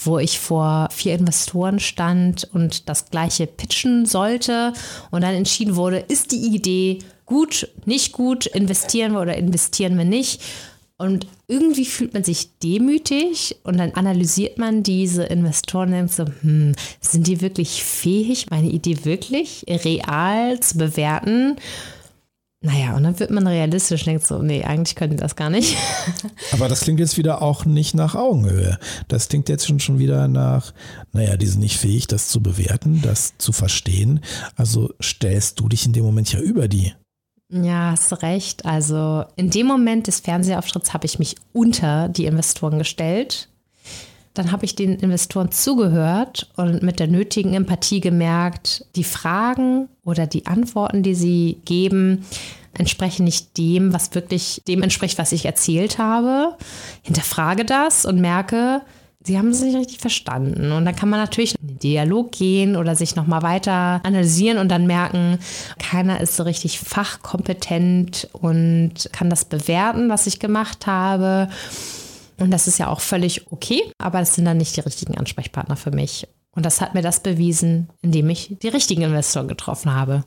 wo 0.05 0.21
ich 0.21 0.39
vor 0.39 0.89
vier 0.93 1.17
Investoren 1.17 1.81
stand 1.81 2.49
und 2.53 2.89
das 2.89 3.11
gleiche 3.11 3.49
pitchen 3.49 4.07
sollte. 4.07 4.73
Und 5.11 5.23
dann 5.23 5.35
entschieden 5.35 5.75
wurde, 5.75 5.99
ist 5.99 6.31
die 6.31 6.47
Idee 6.55 7.01
gut, 7.27 7.69
nicht 7.87 8.13
gut, 8.13 8.47
investieren 8.47 9.15
wir 9.15 9.21
oder 9.21 9.37
investieren 9.37 9.99
wir 9.99 10.05
nicht. 10.05 10.41
Und 11.01 11.29
irgendwie 11.47 11.85
fühlt 11.85 12.13
man 12.13 12.25
sich 12.25 12.59
demütig 12.59 13.57
und 13.63 13.79
dann 13.79 13.93
analysiert 13.93 14.59
man 14.59 14.83
diese 14.83 15.23
Investoren 15.23 15.95
und 15.95 16.13
so, 16.13 16.25
hm, 16.41 16.75
sind 17.01 17.29
die 17.29 17.41
wirklich 17.41 17.85
fähig, 17.85 18.51
meine 18.51 18.69
Idee 18.69 19.05
wirklich 19.05 19.65
real 19.69 20.59
zu 20.59 20.77
bewerten? 20.77 21.57
Naja, 22.61 22.97
und 22.97 23.05
dann 23.05 23.21
wird 23.21 23.31
man 23.31 23.47
realistisch 23.47 24.01
und 24.01 24.07
denkt 24.09 24.27
so, 24.27 24.43
nee, 24.43 24.65
eigentlich 24.65 24.97
könnte 24.97 25.15
das 25.15 25.37
gar 25.37 25.49
nicht. 25.49 25.77
Aber 26.53 26.69
das 26.69 26.81
klingt 26.81 26.99
jetzt 26.99 27.17
wieder 27.17 27.41
auch 27.43 27.65
nicht 27.65 27.95
nach 27.95 28.17
Augenhöhe. 28.17 28.79
Das 29.07 29.29
klingt 29.29 29.49
jetzt 29.49 29.69
schon, 29.69 29.79
schon 29.79 30.01
wieder 30.01 30.27
nach, 30.27 30.75
naja, 31.13 31.37
die 31.37 31.47
sind 31.47 31.61
nicht 31.61 31.79
fähig, 31.79 32.09
das 32.09 32.27
zu 32.29 32.43
bewerten, 32.43 33.01
das 33.03 33.39
zu 33.39 33.53
verstehen. 33.53 34.19
Also 34.57 34.93
stellst 35.01 35.61
du 35.61 35.69
dich 35.69 35.87
in 35.87 35.93
dem 35.93 36.05
Moment 36.05 36.33
ja 36.33 36.41
über 36.41 36.67
die. 36.67 36.93
Ja, 37.51 37.93
hast 37.93 38.23
recht. 38.23 38.67
Also 38.67 39.25
in 39.37 39.51
dem 39.51 39.67
Moment 39.67 40.07
des 40.07 40.21
Fernsehauftritts 40.21 40.93
habe 40.93 41.07
ich 41.07 41.19
mich 41.19 41.37
unter 41.53 42.09
die 42.09 42.27
Investoren 42.27 42.79
gestellt. 42.79 43.49
Dann 44.35 44.53
habe 44.53 44.67
ich 44.67 44.77
den 44.77 44.97
Investoren 44.97 45.51
zugehört 45.51 46.51
und 46.57 46.83
mit 46.83 47.01
der 47.01 47.09
nötigen 47.09 47.55
Empathie 47.55 48.01
gemerkt, 48.01 48.85
die 48.95 49.05
Fragen 49.05 49.89
oder 50.05 50.27
die 50.27 50.47
Antworten, 50.47 51.03
die 51.03 51.15
sie 51.15 51.61
geben, 51.65 52.25
entsprechen 52.75 53.25
nicht 53.25 53.57
dem, 53.57 53.93
was 53.93 54.15
wirklich 54.15 54.63
dem 54.69 54.83
entspricht, 54.83 55.19
was 55.19 55.33
ich 55.33 55.47
erzählt 55.47 55.99
habe. 55.99 56.57
Hinterfrage 57.03 57.65
das 57.65 58.05
und 58.05 58.21
merke, 58.21 58.83
sie 59.29 59.39
haben 59.39 59.51
es 59.51 59.61
nicht 59.61 59.77
richtig 59.77 59.99
verstanden. 59.99 60.73
Und 60.73 60.87
dann 60.87 60.97
kann 60.97 61.11
man 61.11 61.21
natürlich 61.21 61.55
in 61.61 61.69
den 61.69 61.79
Dialog 61.79 62.33
gehen 62.33 62.77
oder 62.77 62.97
sich 62.97 63.15
nochmal 63.15 63.43
weiter 63.43 64.01
analysieren 64.03 64.57
und 64.57 64.71
dann 64.71 64.87
merken, 64.87 65.39
keiner 65.79 66.21
ist 66.23 66.35
so 66.35 66.45
richtig 66.45 66.81
fachkompetent 66.81 68.29
und 68.33 68.95
kann 69.13 69.29
das 69.29 69.45
bewerten, 69.45 70.09
was 70.09 70.27
ich 70.27 70.41
gemacht 70.41 70.87
habe. 70.87 71.51
Und 72.39 72.51
das 72.51 72.67
ist 72.67 72.79
ja 72.79 72.89
auch 72.89 73.01
völlig 73.01 73.53
okay, 73.53 73.83
aber 73.99 74.21
das 74.21 74.35
sind 74.35 74.47
dann 74.47 74.57
nicht 74.57 74.77
die 74.77 74.81
richtigen 74.81 75.19
Ansprechpartner 75.19 75.77
für 75.77 75.91
mich. 75.91 76.27
Und 76.53 76.65
das 76.65 76.81
hat 76.81 76.95
mir 76.95 77.03
das 77.03 77.21
bewiesen, 77.21 77.91
indem 78.01 78.31
ich 78.31 78.57
die 78.63 78.69
richtigen 78.69 79.03
Investoren 79.03 79.47
getroffen 79.47 79.95
habe. 79.95 80.25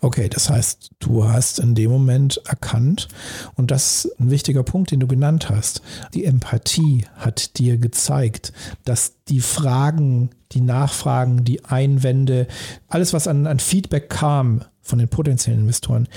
Okay, 0.00 0.28
das 0.28 0.50
heißt, 0.50 0.90
du 1.00 1.28
hast 1.28 1.58
in 1.58 1.74
dem 1.74 1.90
Moment 1.90 2.40
erkannt, 2.46 3.08
und 3.56 3.70
das 3.70 4.04
ist 4.04 4.20
ein 4.20 4.30
wichtiger 4.30 4.62
Punkt, 4.62 4.90
den 4.90 5.00
du 5.00 5.06
genannt 5.06 5.50
hast, 5.50 5.82
die 6.14 6.24
Empathie 6.24 7.06
hat 7.16 7.58
dir 7.58 7.78
gezeigt, 7.78 8.52
dass 8.84 9.14
die 9.28 9.40
Fragen, 9.40 10.30
die 10.52 10.60
Nachfragen, 10.60 11.44
die 11.44 11.64
Einwände, 11.64 12.46
alles, 12.88 13.12
was 13.12 13.26
an, 13.26 13.46
an 13.46 13.58
Feedback 13.58 14.08
kam 14.08 14.64
von 14.80 14.98
den 14.98 15.08
potenziellen 15.08 15.60
Investoren, 15.60 16.08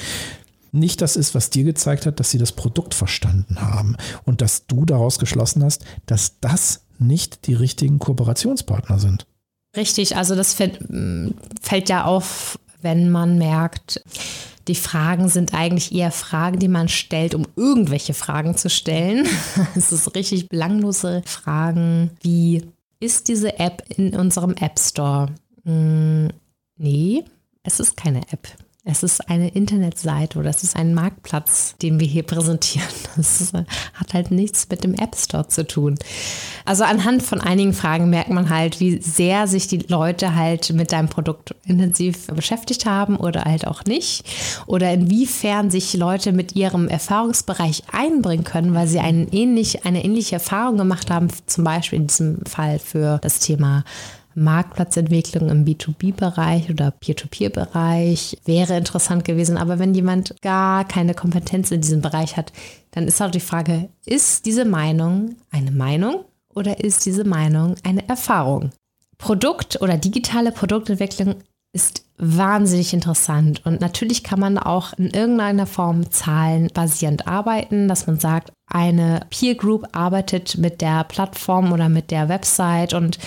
nicht 0.72 1.02
das 1.02 1.18
ist, 1.18 1.36
was 1.36 1.50
dir 1.50 1.64
gezeigt 1.64 2.06
hat, 2.06 2.20
dass 2.20 2.30
sie 2.30 2.38
das 2.38 2.54
Produkt 2.54 2.94
verstanden 2.94 3.62
haben 3.62 3.98
und 4.24 4.42
dass 4.42 4.68
du 4.68 4.86
daraus 4.86 5.20
geschlossen 5.20 5.64
hast, 5.64 5.84
dass 6.06 6.40
das 6.40 6.84
nicht 6.98 7.48
die 7.48 7.56
richtigen 7.56 8.00
Kooperationspartner 8.00 9.00
sind. 9.00 9.26
Richtig, 9.76 10.16
also 10.16 10.36
das 10.36 10.54
fällt, 10.54 10.80
fällt 11.62 11.90
ja 11.90 12.06
auf, 12.06 12.60
wenn 12.82 13.10
man 13.10 13.38
merkt, 13.38 14.02
die 14.68 14.76
Fragen 14.76 15.28
sind 15.28 15.54
eigentlich 15.54 15.94
eher 15.94 16.12
Fragen, 16.12 16.60
die 16.60 16.68
man 16.68 16.88
stellt, 16.88 17.36
um 17.36 17.48
irgendwelche 17.56 18.14
Fragen 18.14 18.56
zu 18.56 18.70
stellen. 18.70 19.28
Es 19.76 19.92
ist 19.92 20.16
richtig 20.16 20.50
belanglose 20.50 21.24
Fragen 21.26 22.12
wie, 22.22 22.64
ist 23.00 23.28
diese 23.28 23.60
App 23.60 23.84
in 23.98 24.16
unserem 24.16 24.54
App 24.54 24.80
Store? 24.80 25.28
Hm, 25.66 26.30
nee, 26.78 27.24
es 27.64 27.80
ist 27.80 27.98
keine 27.98 28.22
App. 28.32 28.48
Es 28.84 29.04
ist 29.04 29.30
eine 29.30 29.50
Internetseite 29.50 30.40
oder 30.40 30.50
es 30.50 30.64
ist 30.64 30.76
ein 30.76 30.96
Marktplatz, 30.96 31.76
den 31.84 32.00
wir 32.00 32.08
hier 32.08 32.24
präsentieren. 32.24 32.88
Das 33.16 33.54
hat 33.94 34.14
halt 34.14 34.32
nichts 34.32 34.68
mit 34.70 34.84
dem 34.84 34.96
App 34.96 35.16
Store 35.16 35.48
zu 35.48 35.68
tun. 35.68 36.00
Also 36.66 36.86
anhand 36.86 37.22
von 37.22 37.42
einigen 37.42 37.74
Fragen 37.74 38.10
merkt 38.10 38.30
man 38.30 38.50
halt, 38.50 38.80
wie 38.80 39.00
sehr 39.02 39.48
sich 39.48 39.68
die 39.68 39.80
Leute 39.80 40.34
halt 40.34 40.72
mit 40.74 40.94
deinem 40.94 41.10
Produkt 41.10 41.54
intensiv 41.66 42.28
beschäftigt 42.28 42.86
haben 42.86 43.18
oder 43.18 43.44
halt 43.44 43.68
auch 43.68 43.84
nicht. 43.84 44.24
Oder 44.66 44.92
inwiefern 44.94 45.70
sich 45.70 45.94
Leute 45.94 46.32
mit 46.32 46.56
ihrem 46.56 46.88
Erfahrungsbereich 46.88 47.84
einbringen 47.92 48.46
können, 48.46 48.74
weil 48.74 48.88
sie 48.88 49.00
einen 49.00 49.28
ähnlich, 49.32 49.86
eine 49.86 50.04
ähnliche 50.04 50.36
Erfahrung 50.36 50.78
gemacht 50.78 51.12
haben, 51.12 51.28
zum 51.46 51.66
Beispiel 51.66 52.00
in 52.00 52.08
diesem 52.08 52.40
Fall 52.46 52.80
für 52.80 53.20
das 53.22 53.40
Thema 53.40 53.84
Marktplatzentwicklung 54.36 55.50
im 55.50 55.66
B2B-Bereich 55.66 56.70
oder 56.70 56.92
Peer-to-Peer-Bereich 56.92 58.38
wäre 58.46 58.78
interessant 58.78 59.26
gewesen. 59.26 59.58
Aber 59.58 59.80
wenn 59.80 59.94
jemand 59.94 60.36
gar 60.42 60.86
keine 60.86 61.14
Kompetenz 61.14 61.72
in 61.72 61.82
diesem 61.82 62.02
Bereich 62.02 62.38
hat, 62.38 62.52
dann 62.92 63.08
ist 63.08 63.22
auch 63.22 63.32
die 63.32 63.40
Frage, 63.40 63.90
ist 64.06 64.46
diese 64.46 64.66
Meinung 64.66 65.36
eine 65.52 65.72
Meinung 65.72 66.26
oder 66.54 66.84
ist 66.84 67.06
diese 67.06 67.24
Meinung 67.24 67.76
eine 67.84 68.08
Erfahrung? 68.08 68.72
Produkt- 69.18 69.82
oder 69.82 69.98
digitale 69.98 70.52
Produktentwicklung 70.52 71.36
ist 71.74 72.04
wahnsinnig 72.18 72.94
interessant 72.94 73.66
und 73.66 73.82
natürlich 73.82 74.24
kann 74.24 74.40
man 74.40 74.58
auch 74.58 74.94
in 74.94 75.10
irgendeiner 75.10 75.66
Form 75.66 76.12
zahlenbasierend 76.12 77.28
arbeiten, 77.28 77.88
dass 77.88 78.08
man 78.08 78.20
sagt, 78.20 78.52
eine 78.68 79.22
Peer 79.30 79.56
Group 79.56 79.88
arbeitet 79.94 80.58
mit 80.58 80.82
der 80.82 81.04
Plattform 81.06 81.72
oder 81.72 81.90
mit 81.90 82.12
der 82.12 82.30
Website 82.30 82.94
und 82.94 83.18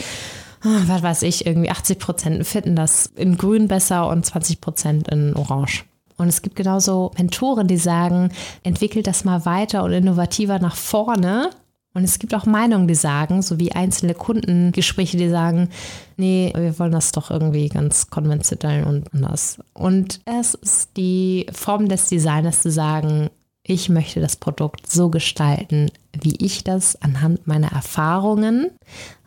was 0.64 1.02
weiß 1.02 1.22
ich, 1.22 1.46
irgendwie 1.46 1.70
80 1.70 1.98
Prozent 1.98 2.46
finden 2.46 2.74
das 2.74 3.06
in 3.14 3.36
grün 3.36 3.68
besser 3.68 4.08
und 4.08 4.24
20 4.24 4.60
Prozent 4.60 5.08
in 5.08 5.36
orange. 5.36 5.84
Und 6.16 6.28
es 6.28 6.42
gibt 6.42 6.56
genauso 6.56 7.10
Mentoren, 7.16 7.66
die 7.66 7.76
sagen, 7.76 8.30
entwickelt 8.62 9.06
das 9.06 9.24
mal 9.24 9.44
weiter 9.44 9.82
und 9.84 9.92
innovativer 9.92 10.58
nach 10.58 10.76
vorne. 10.76 11.50
Und 11.92 12.02
es 12.02 12.18
gibt 12.18 12.34
auch 12.34 12.44
Meinungen, 12.44 12.88
die 12.88 12.94
sagen, 12.94 13.42
so 13.42 13.58
wie 13.60 13.72
einzelne 13.72 14.14
Kundengespräche, 14.14 15.16
die 15.16 15.28
sagen, 15.28 15.68
nee, 16.16 16.52
wir 16.56 16.76
wollen 16.78 16.92
das 16.92 17.12
doch 17.12 17.30
irgendwie 17.30 17.68
ganz 17.68 18.10
konventionell 18.10 18.84
und 18.84 19.12
anders. 19.14 19.58
Und 19.74 20.20
es 20.24 20.54
ist 20.54 20.96
die 20.96 21.46
Form 21.52 21.88
des 21.88 22.08
Designers 22.08 22.62
zu 22.62 22.70
sagen, 22.70 23.30
ich 23.66 23.88
möchte 23.88 24.20
das 24.20 24.36
Produkt 24.36 24.90
so 24.90 25.08
gestalten, 25.08 25.90
wie 26.12 26.36
ich 26.36 26.64
das 26.64 27.00
anhand 27.00 27.46
meiner 27.46 27.72
Erfahrungen, 27.72 28.70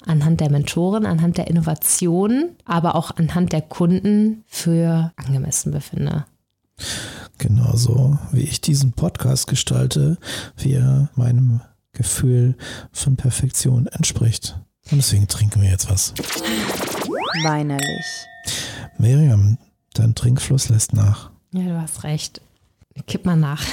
anhand 0.06 0.40
der 0.42 0.52
Mentoren, 0.52 1.08
anhand 1.08 1.40
der 1.40 1.48
Innovationen, 1.48 2.56
aber 2.64 2.96
auch 2.96 3.12
anhand 3.18 3.52
der 3.52 3.64
Kunden 3.64 4.44
für 4.48 5.12
angemessen 5.16 5.72
befinde. 5.72 6.26
Genauso 7.40 8.20
wie 8.32 8.44
ich 8.44 8.62
diesen 8.62 8.94
Podcast 8.94 9.48
gestalte, 9.48 10.18
wie 10.56 10.74
er 10.74 11.10
meinem 11.16 11.62
Gefühl 11.94 12.56
von 12.92 13.16
Perfektion 13.16 13.88
entspricht. 13.88 14.60
Und 14.92 14.98
deswegen 14.98 15.28
trinken 15.28 15.64
wir 15.64 15.70
jetzt 15.70 15.90
was. 15.90 16.14
Weinerlich. 17.44 18.06
Miriam, 19.00 19.58
dein 19.94 20.14
Trinkfluss 20.14 20.70
lässt 20.70 20.94
nach. 20.94 21.32
Ja, 21.54 21.64
du 21.64 21.82
hast 21.82 22.04
recht. 22.04 22.42
Kipp 23.06 23.26
mal 23.26 23.36
nach. 23.36 23.64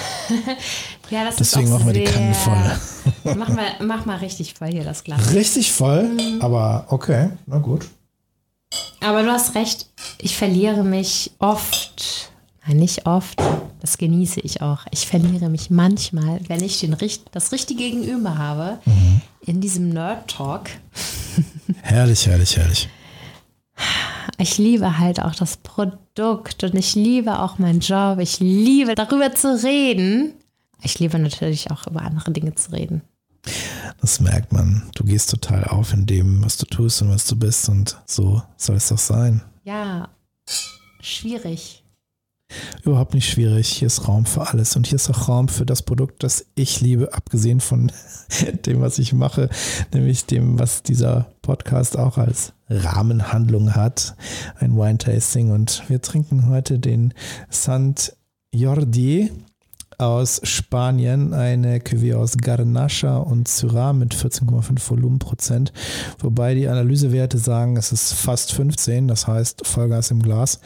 ja, 1.11 1.25
das 1.25 1.37
Deswegen 1.37 1.71
machen 1.71 1.87
wir 1.87 1.93
die 1.93 2.05
Kannen 2.05 2.35
voll. 2.35 2.73
mach, 3.37 3.49
mal, 3.49 3.67
mach 3.81 4.05
mal 4.05 4.19
richtig 4.19 4.55
voll 4.55 4.69
hier 4.69 4.85
das 4.85 5.05
Glas. 5.05 5.33
Richtig 5.33 5.73
voll? 5.73 6.05
Mhm. 6.05 6.43
Aber 6.43 6.87
okay, 6.89 7.31
na 7.47 7.59
gut. 7.59 7.87
Aber 9.01 9.23
du 9.23 9.31
hast 9.31 9.55
recht, 9.55 9.87
ich 10.19 10.37
verliere 10.37 10.83
mich 10.83 11.33
oft. 11.39 12.31
Nein, 12.67 12.79
nicht 12.79 13.07
oft. 13.07 13.41
Das 13.81 13.99
genieße 13.99 14.41
ich 14.41 14.63
auch. 14.63 14.87
Ich 14.91 15.07
verliere 15.07 15.51
mich 15.51 15.69
manchmal, 15.69 16.41
wenn 16.49 16.63
ich 16.65 16.81
den, 16.81 16.97
das 17.33 17.53
richtige 17.53 17.83
Gegenüber 17.83 18.39
habe, 18.39 18.79
mhm. 18.87 19.21
in 19.43 19.61
diesem 19.61 19.91
Nerd-Talk. 19.91 20.71
herrlich, 21.83 22.27
herrlich, 22.27 22.57
herrlich 22.57 22.89
ich 24.39 24.59
liebe 24.59 24.99
halt 24.99 25.21
auch 25.21 25.35
das 25.35 25.57
Produkt 25.57 26.65
und 26.65 26.75
ich 26.75 26.95
liebe 26.95 27.39
auch 27.41 27.59
meinen 27.59 27.81
Job. 27.81 28.19
Ich 28.19 28.41
liebe 28.41 28.95
darüber 28.95 29.35
zu 29.35 29.63
reden. 29.63 30.35
Ich 30.83 30.99
liebe 30.99 31.19
natürlich 31.19 31.71
auch 31.71 31.87
über 31.87 32.03
andere 32.03 32.31
Dinge 32.33 32.55
zu 32.55 32.73
reden. 32.73 33.03
Das 34.01 34.21
merkt 34.21 34.53
man. 34.53 34.91
Du 34.95 35.05
gehst 35.05 35.31
total 35.31 35.65
auf 35.65 35.93
in 35.93 36.07
dem, 36.07 36.45
was 36.45 36.57
du 36.57 36.67
tust 36.67 37.03
und 37.03 37.11
was 37.11 37.27
du 37.27 37.37
bist 37.37 37.69
und 37.69 37.99
so 38.07 38.43
soll 38.57 38.77
es 38.77 38.89
doch 38.89 38.99
sein. 38.99 39.43
Ja, 39.65 40.09
schwierig. 41.01 41.85
Überhaupt 42.83 43.15
nicht 43.15 43.29
schwierig. 43.29 43.69
Hier 43.69 43.87
ist 43.87 44.07
Raum 44.07 44.27
für 44.27 44.49
alles 44.49 44.77
und 44.77 44.87
hier 44.87 44.97
ist 44.97 45.11
auch 45.11 45.29
Raum 45.29 45.49
für 45.49 45.67
das 45.67 45.83
Produkt, 45.83 46.23
das 46.23 46.47
ich 46.55 46.81
liebe, 46.81 47.13
abgesehen 47.13 47.61
von 47.61 47.91
dem, 48.67 48.81
was 48.81 48.99
ich 48.99 49.13
mache, 49.13 49.49
nämlich 49.93 50.27
dem, 50.27 50.59
was 50.59 50.83
dieser 50.83 51.27
Podcast 51.43 51.99
auch 51.99 52.19
als 52.19 52.53
Rahmenhandlung 52.69 53.75
hat. 53.75 54.17
Ein 54.59 54.77
Wine-Tasting 54.77 55.51
und 55.51 55.83
wir 55.89 56.01
trinken 56.01 56.49
heute 56.49 56.79
den 56.79 57.15
Sant 57.51 58.17
Jordi 58.53 59.31
aus 59.99 60.41
Spanien, 60.45 61.35
eine 61.35 61.79
Cuvée 61.79 62.15
aus 62.15 62.37
Garnacha 62.37 63.19
und 63.19 63.49
Syrah 63.49 63.93
mit 63.93 64.15
14,5 64.15 64.91
Volumenprozent, 64.91 65.73
wobei 66.19 66.55
die 66.55 66.69
Analysewerte 66.69 67.39
sagen, 67.39 67.77
es 67.77 67.93
ist 67.93 68.13
fast 68.15 68.53
15, 68.53 69.09
das 69.09 69.27
heißt 69.27 69.67
Vollgas 69.67 70.11
im 70.11 70.23
Glas, 70.23 70.61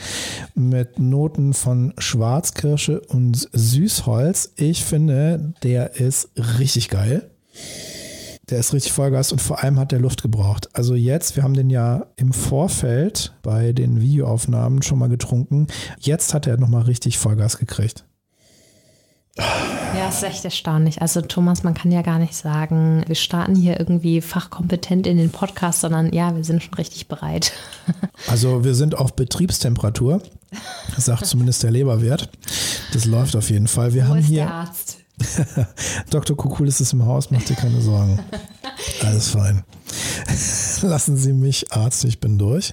mit 0.55 0.99
Noten 0.99 1.55
von 1.55 1.93
Schwarzkirsche 1.99 3.01
und 3.01 3.49
Süßholz. 3.53 4.53
Ich 4.57 4.85
finde, 4.85 5.53
der 5.63 5.97
ist 5.97 6.31
richtig 6.59 6.89
geil. 6.89 7.31
Der 8.51 8.59
ist 8.59 8.73
richtig 8.73 8.93
Vollgas 8.93 9.31
und 9.31 9.43
vor 9.43 9.63
allem 9.63 9.79
hat 9.79 9.93
der 9.93 9.99
Luft 10.01 10.23
gebraucht. 10.23 10.69
Also 10.73 10.95
jetzt, 10.95 11.37
wir 11.37 11.43
haben 11.43 11.55
den 11.55 11.69
ja 11.69 12.07
im 12.17 12.33
Vorfeld 12.33 13.35
bei 13.43 13.73
den 13.73 14.01
Videoaufnahmen 14.01 14.83
schon 14.83 14.99
mal 14.99 15.09
getrunken. 15.09 15.67
Jetzt 16.01 16.33
hat 16.33 16.47
er 16.47 16.57
nochmal 16.57 16.83
richtig 16.83 17.19
Vollgas 17.19 17.59
gekriegt. 17.59 18.05
Ja, 19.37 20.09
ist 20.09 20.23
echt 20.23 20.45
erstaunlich. 20.45 21.01
Also 21.01 21.21
Thomas, 21.21 21.63
man 21.63 21.75
kann 21.75 21.93
ja 21.93 22.03
gar 22.03 22.19
nicht 22.19 22.35
sagen, 22.35 23.05
wir 23.07 23.15
starten 23.15 23.55
hier 23.55 23.79
irgendwie 23.79 24.21
fachkompetent 24.21 25.07
in 25.07 25.17
den 25.17 25.31
Podcast, 25.31 25.81
sondern 25.81 26.13
ja, 26.13 26.35
wir 26.35 26.45
sind 26.45 26.63
schon 26.63 26.75
richtig 26.75 27.09
bereit. 27.09 27.53
Also 28.27 28.65
wir 28.65 28.75
sind 28.75 28.99
auf 28.99 29.15
Betriebstemperatur, 29.15 30.21
sagt 30.97 31.25
zumindest 31.25 31.63
der 31.63 31.71
Leberwert. 31.71 32.29
Das 32.93 33.05
läuft 33.05 33.37
auf 33.37 33.49
jeden 33.49 33.69
Fall. 33.69 33.95
Wir 33.95 34.05
Wo 34.05 34.09
haben 34.09 34.19
ist 34.19 34.27
hier 34.27 34.43
der 34.43 34.55
Arzt? 34.55 34.98
Dr. 36.11 36.37
Kukulis 36.37 36.81
ist 36.81 36.93
im 36.93 37.05
Haus, 37.05 37.31
macht 37.31 37.49
dir 37.49 37.57
keine 37.57 37.81
Sorgen. 37.81 38.19
Alles 39.03 39.31
fein. 39.31 39.65
Lassen 40.83 41.17
Sie 41.17 41.33
mich, 41.33 41.73
Arzt, 41.73 42.05
ich 42.05 42.21
bin 42.21 42.39
durch. 42.39 42.73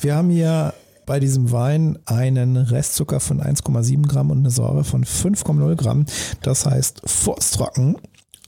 Wir 0.00 0.16
haben 0.16 0.30
hier 0.30 0.74
bei 1.06 1.20
diesem 1.20 1.52
Wein 1.52 1.98
einen 2.06 2.56
Restzucker 2.56 3.20
von 3.20 3.40
1,7 3.40 4.06
Gramm 4.06 4.30
und 4.30 4.38
eine 4.38 4.50
Säure 4.50 4.84
von 4.84 5.04
5,0 5.04 5.74
Gramm. 5.76 6.06
Das 6.42 6.66
heißt 6.66 7.02
furztrocken, 7.04 7.96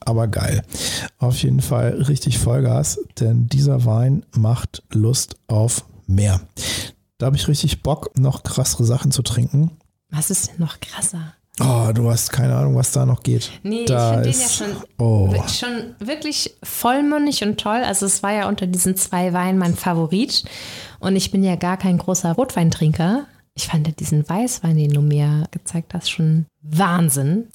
aber 0.00 0.28
geil. 0.28 0.62
Auf 1.18 1.36
jeden 1.42 1.60
Fall 1.60 2.02
richtig 2.02 2.38
Vollgas, 2.38 2.98
denn 3.20 3.46
dieser 3.48 3.84
Wein 3.84 4.24
macht 4.34 4.82
Lust 4.90 5.36
auf 5.48 5.84
mehr. 6.06 6.40
Da 7.18 7.26
habe 7.26 7.36
ich 7.36 7.48
richtig 7.48 7.82
Bock, 7.82 8.10
noch 8.18 8.42
krassere 8.42 8.84
Sachen 8.84 9.10
zu 9.10 9.22
trinken. 9.22 9.70
Was 10.10 10.30
ist 10.30 10.48
denn 10.48 10.60
noch 10.60 10.80
krasser? 10.80 11.34
Oh, 11.60 11.90
du 11.94 12.10
hast 12.10 12.32
keine 12.32 12.54
Ahnung, 12.54 12.74
was 12.76 12.92
da 12.92 13.06
noch 13.06 13.22
geht. 13.22 13.50
Nee, 13.62 13.86
da 13.86 14.22
ich 14.22 14.36
finde 14.36 14.38
den 14.38 14.40
ja 14.40 14.48
schon, 14.48 14.76
Oh. 14.98 15.34
schon 15.48 15.94
wirklich 15.98 16.54
vollmundig 16.62 17.42
und 17.42 17.58
toll. 17.58 17.82
Also 17.84 18.04
es 18.06 18.22
war 18.22 18.32
ja 18.32 18.48
unter 18.48 18.66
diesen 18.66 18.94
zwei 18.96 19.32
Weinen 19.32 19.58
mein 19.58 19.74
Favorit. 19.74 20.44
Und 21.00 21.16
ich 21.16 21.30
bin 21.30 21.42
ja 21.42 21.56
gar 21.56 21.76
kein 21.78 21.96
großer 21.98 22.32
Rotweintrinker. 22.32 23.26
Ich 23.54 23.68
fand 23.68 23.86
ja 23.86 23.94
diesen 23.94 24.28
Weißwein, 24.28 24.76
den 24.76 24.92
du 24.92 25.00
mir 25.00 25.44
gezeigt 25.50 25.94
hast, 25.94 26.10
schon 26.10 26.44
Wahnsinn. 26.60 27.48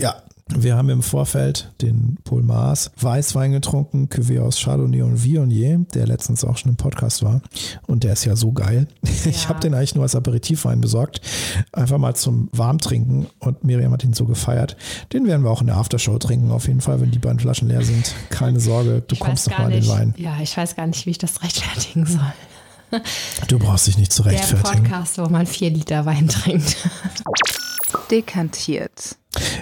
Ja, 0.00 0.22
wir 0.58 0.76
haben 0.76 0.88
im 0.88 1.02
Vorfeld 1.02 1.70
den 1.80 2.18
Paul 2.24 2.42
Maas 2.42 2.90
Weißwein 3.00 3.52
getrunken, 3.52 4.08
Cuvée 4.08 4.40
aus 4.40 4.58
Chardonnay 4.60 5.02
und 5.02 5.22
Viognier, 5.24 5.84
der 5.94 6.06
letztens 6.06 6.44
auch 6.44 6.56
schon 6.56 6.70
im 6.72 6.76
Podcast 6.76 7.22
war. 7.22 7.40
Und 7.86 8.04
der 8.04 8.12
ist 8.14 8.24
ja 8.24 8.36
so 8.36 8.52
geil. 8.52 8.88
Ich 9.24 9.44
Ja. 9.44 9.48
habe 9.50 9.60
den 9.60 9.74
eigentlich 9.74 9.94
nur 9.94 10.02
als 10.04 10.16
Aperitivwein 10.16 10.80
besorgt. 10.80 11.20
Einfach 11.72 11.98
mal 11.98 12.14
zum 12.16 12.48
Warmtrinken. 12.52 13.26
Und 13.38 13.62
Miriam 13.64 13.92
hat 13.92 14.02
ihn 14.04 14.12
so 14.14 14.24
gefeiert. 14.26 14.76
Den 15.12 15.26
werden 15.26 15.42
wir 15.44 15.50
auch 15.50 15.60
in 15.60 15.68
der 15.68 15.76
Aftershow 15.76 16.18
trinken, 16.18 16.50
auf 16.50 16.66
jeden 16.66 16.80
Fall, 16.80 17.00
wenn 17.00 17.10
die 17.12 17.18
beiden 17.20 17.38
Flaschen 17.38 17.68
leer 17.68 17.82
sind. 17.82 18.14
Keine 18.30 18.58
Sorge, 18.60 19.02
du 19.06 19.14
Ich 19.14 19.20
kommst 19.20 19.46
weiß 19.46 19.50
noch 19.52 19.58
gar 19.58 19.68
mal 19.68 19.74
in 19.74 19.80
den 19.82 19.88
Wein. 19.90 20.14
Ja, 20.16 20.36
ich 20.42 20.56
weiß 20.56 20.74
gar 20.76 20.86
nicht, 20.86 21.06
wie 21.06 21.10
ich 21.10 21.18
das 21.18 21.42
rechtfertigen 21.42 22.06
soll. 22.06 22.20
Du 23.48 23.58
brauchst 23.58 23.86
dich 23.86 23.96
nicht 23.96 24.12
zu 24.12 24.22
Der 24.22 24.32
rechtfertigen. 24.32 24.82
Podcast, 24.82 25.16
wo 25.16 25.24
man 25.26 25.46
vier 25.46 25.70
Liter 25.70 26.04
Wein 26.04 26.28
trinkt. 26.28 26.76
Dekantiert. 28.10 29.16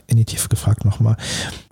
In 0.07 0.17
die 0.17 0.25
Tiefe 0.25 0.49
gefragt 0.49 0.85
nochmal. 0.85 1.17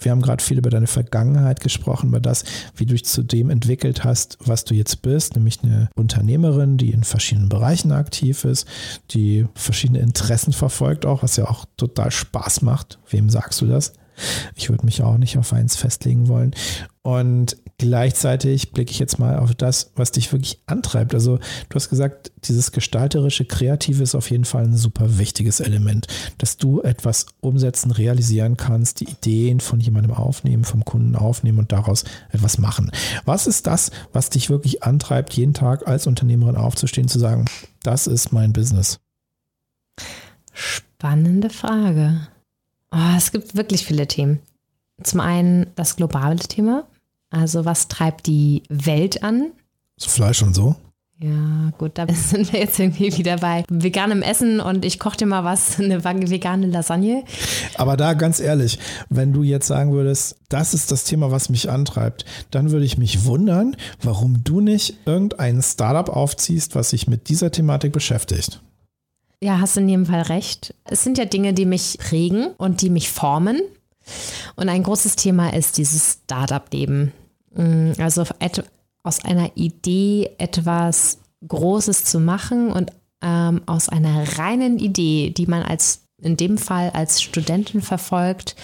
Wir 0.00 0.12
haben 0.12 0.22
gerade 0.22 0.42
viel 0.42 0.58
über 0.58 0.70
deine 0.70 0.86
Vergangenheit 0.86 1.60
gesprochen, 1.60 2.08
über 2.08 2.20
das, 2.20 2.44
wie 2.76 2.86
du 2.86 2.94
dich 2.94 3.04
zu 3.04 3.22
dem 3.22 3.50
entwickelt 3.50 4.04
hast, 4.04 4.38
was 4.40 4.64
du 4.64 4.74
jetzt 4.74 5.02
bist, 5.02 5.36
nämlich 5.36 5.62
eine 5.62 5.90
Unternehmerin, 5.94 6.78
die 6.78 6.90
in 6.90 7.04
verschiedenen 7.04 7.48
Bereichen 7.48 7.92
aktiv 7.92 8.44
ist, 8.44 8.66
die 9.10 9.46
verschiedene 9.54 10.00
Interessen 10.00 10.52
verfolgt 10.52 11.06
auch, 11.06 11.22
was 11.22 11.36
ja 11.36 11.48
auch 11.48 11.64
total 11.76 12.10
Spaß 12.10 12.62
macht. 12.62 12.98
Wem 13.10 13.30
sagst 13.30 13.60
du 13.60 13.66
das? 13.66 13.92
Ich 14.54 14.68
würde 14.68 14.84
mich 14.84 15.02
auch 15.02 15.16
nicht 15.16 15.38
auf 15.38 15.52
eins 15.52 15.76
festlegen 15.76 16.28
wollen. 16.28 16.54
Und 17.02 17.56
gleichzeitig 17.78 18.72
blicke 18.72 18.90
ich 18.90 18.98
jetzt 18.98 19.18
mal 19.18 19.38
auf 19.38 19.54
das, 19.54 19.92
was 19.94 20.10
dich 20.10 20.32
wirklich 20.32 20.60
antreibt. 20.66 21.14
Also 21.14 21.38
du 21.38 21.74
hast 21.74 21.88
gesagt, 21.88 22.32
dieses 22.44 22.72
gestalterische, 22.72 23.44
kreative 23.44 24.02
ist 24.02 24.16
auf 24.16 24.30
jeden 24.30 24.44
Fall 24.44 24.64
ein 24.64 24.76
super 24.76 25.18
wichtiges 25.18 25.60
Element, 25.60 26.08
dass 26.38 26.56
du 26.56 26.82
etwas 26.82 27.26
umsetzen, 27.40 27.92
realisieren 27.92 28.56
kannst, 28.56 29.00
die 29.00 29.08
Ideen 29.08 29.60
von 29.60 29.78
jemandem 29.80 30.12
aufnehmen, 30.12 30.64
vom 30.64 30.84
Kunden 30.84 31.14
aufnehmen 31.14 31.60
und 31.60 31.72
daraus 31.72 32.04
etwas 32.30 32.58
machen. 32.58 32.90
Was 33.24 33.46
ist 33.46 33.66
das, 33.66 33.90
was 34.12 34.30
dich 34.30 34.50
wirklich 34.50 34.82
antreibt, 34.82 35.32
jeden 35.34 35.54
Tag 35.54 35.86
als 35.86 36.06
Unternehmerin 36.06 36.56
aufzustehen, 36.56 37.08
zu 37.08 37.18
sagen, 37.18 37.44
das 37.84 38.08
ist 38.08 38.32
mein 38.32 38.52
Business? 38.52 38.98
Spannende 40.52 41.50
Frage. 41.50 42.26
Oh, 42.90 43.16
es 43.16 43.30
gibt 43.30 43.54
wirklich 43.54 43.84
viele 43.86 44.08
Themen. 44.08 44.40
Zum 45.02 45.20
einen 45.20 45.70
das 45.76 45.94
globale 45.94 46.40
Thema. 46.40 46.88
Also 47.30 47.64
was 47.64 47.88
treibt 47.88 48.26
die 48.26 48.62
Welt 48.68 49.22
an? 49.22 49.52
So 49.96 50.08
Fleisch 50.08 50.42
und 50.42 50.54
so? 50.54 50.76
Ja, 51.20 51.72
gut, 51.78 51.92
da 51.94 52.06
sind 52.12 52.52
wir 52.52 52.60
jetzt 52.60 52.78
irgendwie 52.78 53.16
wieder 53.16 53.38
bei 53.38 53.64
veganem 53.68 54.22
Essen 54.22 54.60
und 54.60 54.84
ich 54.84 55.00
koche 55.00 55.16
dir 55.16 55.26
mal 55.26 55.42
was, 55.42 55.78
eine 55.80 56.04
vegane 56.04 56.68
Lasagne. 56.68 57.24
Aber 57.74 57.96
da 57.96 58.14
ganz 58.14 58.38
ehrlich, 58.38 58.78
wenn 59.08 59.32
du 59.32 59.42
jetzt 59.42 59.66
sagen 59.66 59.92
würdest, 59.92 60.36
das 60.48 60.74
ist 60.74 60.92
das 60.92 61.04
Thema, 61.04 61.30
was 61.32 61.48
mich 61.48 61.70
antreibt, 61.70 62.24
dann 62.50 62.70
würde 62.70 62.86
ich 62.86 62.98
mich 62.98 63.24
wundern, 63.24 63.76
warum 64.00 64.44
du 64.44 64.60
nicht 64.60 64.94
irgendein 65.06 65.60
Startup 65.60 66.08
aufziehst, 66.08 66.76
was 66.76 66.90
sich 66.90 67.08
mit 67.08 67.28
dieser 67.28 67.50
Thematik 67.50 67.92
beschäftigt. 67.92 68.62
Ja, 69.42 69.60
hast 69.60 69.76
in 69.76 69.88
jedem 69.88 70.06
Fall 70.06 70.22
recht. 70.22 70.74
Es 70.84 71.04
sind 71.04 71.18
ja 71.18 71.24
Dinge, 71.24 71.52
die 71.52 71.66
mich 71.66 71.98
prägen 71.98 72.48
und 72.58 72.82
die 72.82 72.90
mich 72.90 73.10
formen. 73.10 73.60
Und 74.56 74.68
ein 74.68 74.82
großes 74.82 75.16
Thema 75.16 75.52
ist 75.52 75.78
dieses 75.78 76.18
Startup-Leben. 76.24 77.12
Mm, 77.54 77.92
Also 77.98 78.24
aus 79.02 79.24
einer 79.24 79.56
Idee 79.56 80.30
etwas 80.38 81.18
Großes 81.46 82.04
zu 82.04 82.20
machen 82.20 82.70
und 82.70 82.92
ähm, 83.22 83.62
aus 83.66 83.88
einer 83.88 84.38
reinen 84.38 84.78
Idee, 84.78 85.30
die 85.30 85.46
man 85.46 85.62
als 85.62 86.02
in 86.20 86.36
dem 86.36 86.58
Fall 86.58 86.90
als 86.90 87.22
Studentin 87.22 87.80
verfolgt, 87.80 88.56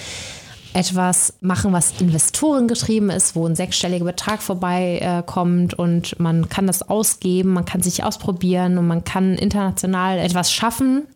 etwas 0.72 1.34
machen, 1.40 1.72
was 1.72 2.00
investorengetrieben 2.00 3.10
ist, 3.10 3.36
wo 3.36 3.46
ein 3.46 3.54
sechsstelliger 3.54 4.04
Betrag 4.04 4.42
vorbeikommt 4.42 5.74
äh, 5.74 5.76
und 5.76 6.18
man 6.18 6.48
kann 6.48 6.66
das 6.66 6.82
ausgeben, 6.82 7.50
man 7.50 7.64
kann 7.64 7.80
sich 7.80 8.02
ausprobieren 8.02 8.76
und 8.76 8.88
man 8.88 9.04
kann 9.04 9.34
international 9.34 10.18
etwas 10.18 10.52
schaffen. 10.52 11.06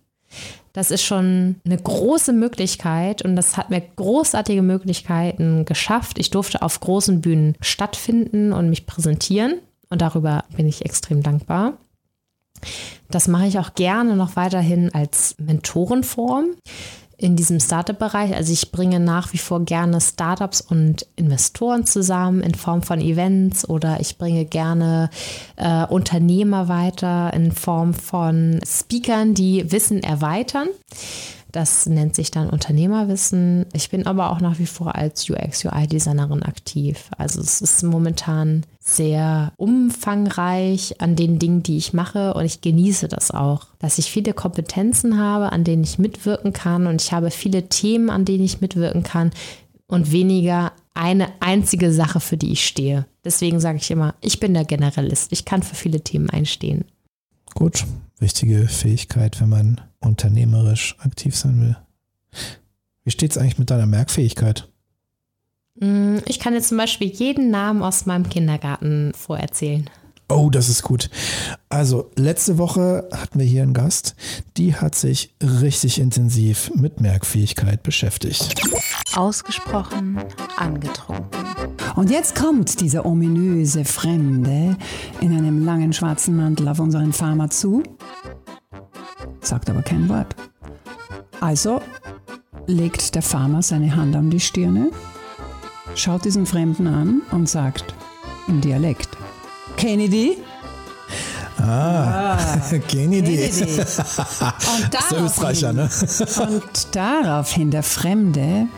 Das 0.79 0.93
ist 0.93 1.03
schon 1.03 1.57
eine 1.64 1.77
große 1.77 2.33
Möglichkeit 2.33 3.23
und 3.23 3.35
das 3.35 3.57
hat 3.57 3.69
mir 3.69 3.81
großartige 3.81 4.62
Möglichkeiten 4.62 5.64
geschafft. 5.64 6.21
Ich 6.21 6.31
durfte 6.31 6.62
auf 6.62 6.79
großen 6.79 7.21
Bühnen 7.21 7.57
stattfinden 7.61 8.53
und 8.53 8.71
mich 8.71 8.87
präsentieren 8.87 9.55
und 9.91 10.03
darüber 10.03 10.45
bin 10.57 10.69
ich 10.69 10.85
extrem 10.85 11.25
dankbar. 11.25 11.79
Das 13.11 13.27
mache 13.27 13.49
ich 13.49 13.59
auch 13.59 13.75
gerne 13.75 14.14
noch 14.14 14.37
weiterhin 14.37 14.95
als 14.95 15.35
Mentorenform 15.41 16.51
in 17.18 17.35
diesem 17.35 17.59
Startup-Bereich. 17.59 18.35
Also 18.35 18.52
ich 18.52 18.70
bringe 18.70 19.00
nach 19.00 19.33
wie 19.33 19.38
vor 19.38 19.64
gerne 19.64 20.00
Startups 20.00 20.61
und 20.61 21.04
Investoren 21.16 21.85
zusammen 21.85 22.40
in 22.40 22.54
Form 22.54 22.83
von 22.83 23.00
Events 23.00 23.68
oder 23.68 24.00
ich 24.00 24.18
bringe 24.18 24.44
gerne 24.44 25.11
äh, 25.57 25.85
Unternehmer 25.87 26.68
weiter 26.68 27.33
in 27.35 27.50
Form 27.50 27.92
von 27.92 28.61
Speakern, 28.64 29.35
die 29.35 29.70
Wissen 29.70 30.02
erweitern. 30.02 30.68
Das 31.53 31.87
nennt 31.87 32.15
sich 32.15 32.31
dann 32.31 32.51
Unternehmerwissen. 32.51 33.67
Ich 33.73 33.91
bin 33.91 34.07
aber 34.07 34.31
auch 34.31 34.41
nach 34.41 34.59
wie 34.59 34.67
vor 34.67 34.95
als 34.95 35.29
UX-UI-Designerin 35.29 36.43
aktiv. 36.43 37.11
Also 37.17 37.41
es 37.41 37.61
ist 37.63 37.83
momentan 37.83 38.65
sehr 38.81 39.53
umfangreich 39.57 41.01
an 41.01 41.17
den 41.17 41.39
Dingen, 41.39 41.63
die 41.63 41.79
ich 41.79 41.93
mache 41.93 42.35
und 42.35 42.45
ich 42.45 42.61
genieße 42.61 43.09
das 43.09 43.31
auch, 43.31 43.67
dass 43.79 43.99
ich 43.99 44.11
viele 44.11 44.33
Kompetenzen 44.35 45.19
habe, 45.19 45.53
an 45.53 45.65
denen 45.65 45.85
ich 45.85 45.99
mitwirken 45.99 46.53
kann 46.53 46.87
und 46.87 47.01
ich 47.03 47.13
habe 47.13 47.31
viele 47.31 47.69
Themen, 47.69 48.11
an 48.11 48.25
denen 48.25 48.45
ich 48.45 48.61
mitwirken 48.61 49.03
kann 49.03 49.31
und 49.87 50.13
weniger 50.13 50.73
eine 50.95 51.29
einzige 51.41 51.93
Sache, 51.93 52.21
für 52.21 52.37
die 52.37 52.53
ich 52.53 52.67
stehe. 52.67 53.07
Deswegen 53.25 53.61
sage 53.61 53.79
ich 53.79 53.91
immer, 53.91 54.15
ich 54.21 54.41
bin 54.41 54.53
der 54.53 54.65
Generalist. 54.65 55.33
Ich 55.33 55.45
kann 55.45 55.63
für 55.63 55.75
viele 55.75 56.01
Themen 56.01 56.29
einstehen. 56.29 56.85
Gut, 57.59 57.87
wichtige 58.21 58.68
Fähigkeit, 58.68 59.40
wenn 59.40 59.49
man 59.49 59.81
unternehmerisch 59.99 60.94
aktiv 61.01 61.35
sein 61.35 61.61
will. 61.61 61.77
Wie 63.03 63.11
steht 63.11 63.33
es 63.33 63.37
eigentlich 63.37 63.59
mit 63.59 63.68
deiner 63.71 63.87
Merkfähigkeit? 63.87 64.68
Mm, 65.75 66.18
Ich 66.27 66.38
kann 66.38 66.55
jetzt 66.55 66.68
zum 66.68 66.79
Beispiel 66.79 67.09
jeden 67.09 67.51
Namen 67.51 67.83
aus 67.83 68.07
meinem 68.07 68.29
Kindergarten 68.29 69.12
vorerzählen. 69.12 69.90
Oh, 70.29 70.51
das 70.51 70.68
ist 70.68 70.85
gut. 70.85 71.11
Also, 71.68 72.12
letzte 72.14 72.59
Woche 72.59 73.09
hatten 73.11 73.40
wir 73.40 73.47
hier 73.47 73.64
einen 73.64 73.75
Gast, 73.75 74.14
die 74.57 74.77
hat 74.77 74.94
sich 74.94 75.35
richtig 75.42 75.99
intensiv 75.99 76.71
mit 76.77 77.01
Merkfähigkeit 77.01 77.83
beschäftigt. 77.83 78.55
Ausgesprochen 79.16 80.23
angetrunken. 80.57 81.40
Und 81.99 82.11
jetzt 82.11 82.37
kommt 82.37 82.81
dieser 82.81 83.05
ominöse 83.05 83.85
Fremde 83.85 84.77
in 85.21 85.37
einem 85.37 85.65
langen 85.65 85.93
schwarzen 85.93 86.37
Mantel 86.37 86.69
auf 86.69 86.79
unseren 86.79 87.13
Farmer 87.13 87.51
zu, 87.51 87.83
sagt 89.41 89.69
aber 89.69 89.83
kein 89.83 90.09
Wort. 90.09 90.37
Also 91.41 91.83
legt 92.69 93.17
der 93.17 93.23
Farmer 93.23 93.63
seine 93.63 93.97
Hand 93.97 94.15
an 94.15 94.31
die 94.31 94.39
Stirne, 94.39 94.93
schaut 95.97 96.25
diesen 96.25 96.47
Fremden 96.47 96.87
an 96.87 97.23
und 97.33 97.49
sagt 97.49 97.93
im 98.47 98.61
Dialekt, 98.61 99.09
Kennedy? 99.77 100.39
Ah, 101.61 102.39
keine 102.89 103.17
Idee. 103.17 103.49
Kennedy. 103.49 103.81
Und 104.77 104.93
der 104.93 105.25
Österreicher, 105.25 105.73
ne? 105.73 105.91
Und 106.49 106.95
daraufhin 106.95 107.73
der 107.73 107.83
Fremde 107.83 108.69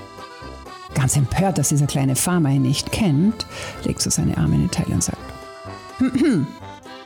Ganz 0.94 1.16
empört, 1.16 1.58
dass 1.58 1.68
dieser 1.68 1.86
kleine 1.86 2.16
Farmer 2.16 2.50
ihn 2.50 2.62
nicht 2.62 2.92
kennt, 2.92 3.46
legt 3.84 4.02
so 4.02 4.10
seine 4.10 4.36
Arme 4.36 4.56
in 4.56 4.62
die 4.62 4.68
Taille 4.68 4.94
und 4.94 5.04
sagt, 5.04 5.18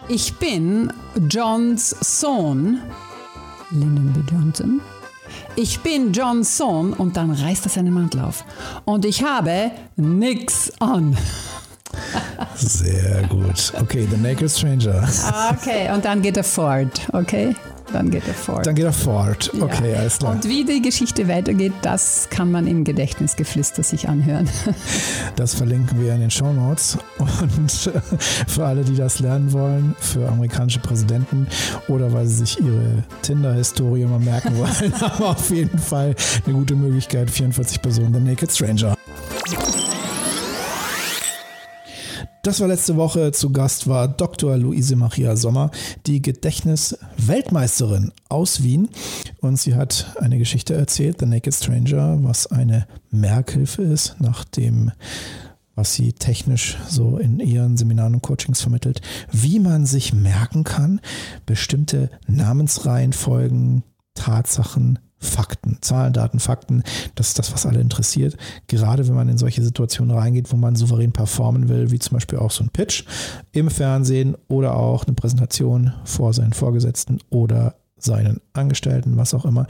ich 0.08 0.34
bin 0.36 0.92
Johns 1.28 1.90
Sohn, 2.00 2.80
Lyndon 3.70 4.12
B. 4.12 4.20
Johnson. 4.32 4.80
Ich 5.56 5.80
bin 5.80 6.12
Johns 6.12 6.56
Sohn 6.56 6.92
und 6.92 7.16
dann 7.16 7.30
reißt 7.30 7.66
er 7.66 7.70
seinen 7.70 7.92
Mantel 7.92 8.20
auf. 8.20 8.44
Und 8.84 9.04
ich 9.04 9.22
habe 9.22 9.70
nix 9.96 10.72
an. 10.80 11.16
Sehr 12.56 13.22
gut. 13.28 13.72
Okay, 13.80 14.06
The 14.10 14.16
Naked 14.16 14.50
Stranger. 14.50 15.08
Okay, 15.52 15.90
und 15.92 16.04
dann 16.04 16.22
geht 16.22 16.36
er 16.36 16.44
fort, 16.44 17.08
okay? 17.12 17.54
Dann 17.94 18.10
geht 18.10 18.26
er 18.26 18.34
fort. 18.34 18.66
Dann 18.66 18.74
geht 18.74 18.84
er 18.86 18.92
fort. 18.92 19.50
Okay, 19.60 19.92
Ja. 19.92 20.00
alles 20.00 20.18
klar. 20.18 20.32
Und 20.32 20.48
wie 20.48 20.64
die 20.64 20.82
Geschichte 20.82 21.28
weitergeht, 21.28 21.72
das 21.82 22.26
kann 22.28 22.50
man 22.50 22.66
im 22.66 22.82
Gedächtnisgeflüster 22.84 23.82
sich 23.82 24.08
anhören. 24.08 24.48
Das 25.36 25.54
verlinken 25.54 26.00
wir 26.00 26.14
in 26.14 26.20
den 26.20 26.30
Show 26.30 26.52
Notes. 26.52 26.96
Und 27.18 27.90
für 28.46 28.64
alle, 28.66 28.82
die 28.84 28.94
das 28.96 29.18
lernen 29.20 29.52
wollen, 29.52 29.94
für 29.98 30.28
amerikanische 30.28 30.78
Präsidenten 30.80 31.46
oder 31.88 32.12
weil 32.12 32.26
sie 32.26 32.36
sich 32.44 32.60
ihre 32.60 33.02
Tinder-Historie 33.22 34.04
mal 34.06 34.20
merken 34.20 34.56
wollen, 34.58 34.92
aber 35.00 35.30
auf 35.30 35.50
jeden 35.50 35.78
Fall 35.78 36.14
eine 36.46 36.54
gute 36.54 36.74
Möglichkeit. 36.76 37.30
44 37.30 37.80
Personen, 37.82 38.14
The 38.14 38.20
Naked 38.20 38.50
Stranger. 38.52 38.94
Das 42.44 42.60
war 42.60 42.68
letzte 42.68 42.96
Woche. 42.96 43.32
Zu 43.32 43.50
Gast 43.52 43.88
war 43.88 44.06
Dr. 44.06 44.58
Luise 44.58 44.96
Maria 44.96 45.34
Sommer, 45.34 45.70
die 46.04 46.20
Gedächtnis-Weltmeisterin 46.20 48.12
aus 48.28 48.62
Wien. 48.62 48.90
Und 49.40 49.58
sie 49.58 49.74
hat 49.74 50.14
eine 50.20 50.36
Geschichte 50.36 50.74
erzählt, 50.74 51.20
The 51.20 51.26
Naked 51.26 51.54
Stranger, 51.54 52.18
was 52.22 52.46
eine 52.46 52.86
Merkhilfe 53.10 53.80
ist, 53.80 54.16
nachdem 54.18 54.92
was 55.74 55.94
sie 55.94 56.12
technisch 56.12 56.76
so 56.86 57.16
in 57.16 57.40
ihren 57.40 57.78
Seminaren 57.78 58.16
und 58.16 58.22
Coachings 58.22 58.60
vermittelt, 58.60 59.00
wie 59.32 59.58
man 59.58 59.86
sich 59.86 60.12
merken 60.12 60.64
kann, 60.64 61.00
bestimmte 61.46 62.10
Namensreihenfolgen, 62.26 63.84
Tatsachen, 64.12 64.98
Fakten, 65.24 65.78
Zahlen, 65.80 66.12
Daten, 66.12 66.38
Fakten, 66.38 66.82
das 67.14 67.28
ist 67.28 67.38
das, 67.38 67.52
was 67.52 67.66
alle 67.66 67.80
interessiert. 67.80 68.36
Gerade 68.66 69.06
wenn 69.06 69.14
man 69.14 69.28
in 69.28 69.38
solche 69.38 69.62
Situationen 69.62 70.16
reingeht, 70.16 70.52
wo 70.52 70.56
man 70.56 70.76
souverän 70.76 71.12
performen 71.12 71.68
will, 71.68 71.90
wie 71.90 71.98
zum 71.98 72.14
Beispiel 72.14 72.38
auch 72.38 72.50
so 72.50 72.62
ein 72.62 72.70
Pitch 72.70 73.04
im 73.52 73.70
Fernsehen 73.70 74.36
oder 74.48 74.76
auch 74.76 75.04
eine 75.04 75.14
Präsentation 75.14 75.92
vor 76.04 76.32
seinen 76.32 76.52
Vorgesetzten 76.52 77.18
oder 77.30 77.74
seinen 77.96 78.40
Angestellten, 78.52 79.16
was 79.16 79.34
auch 79.34 79.44
immer. 79.44 79.66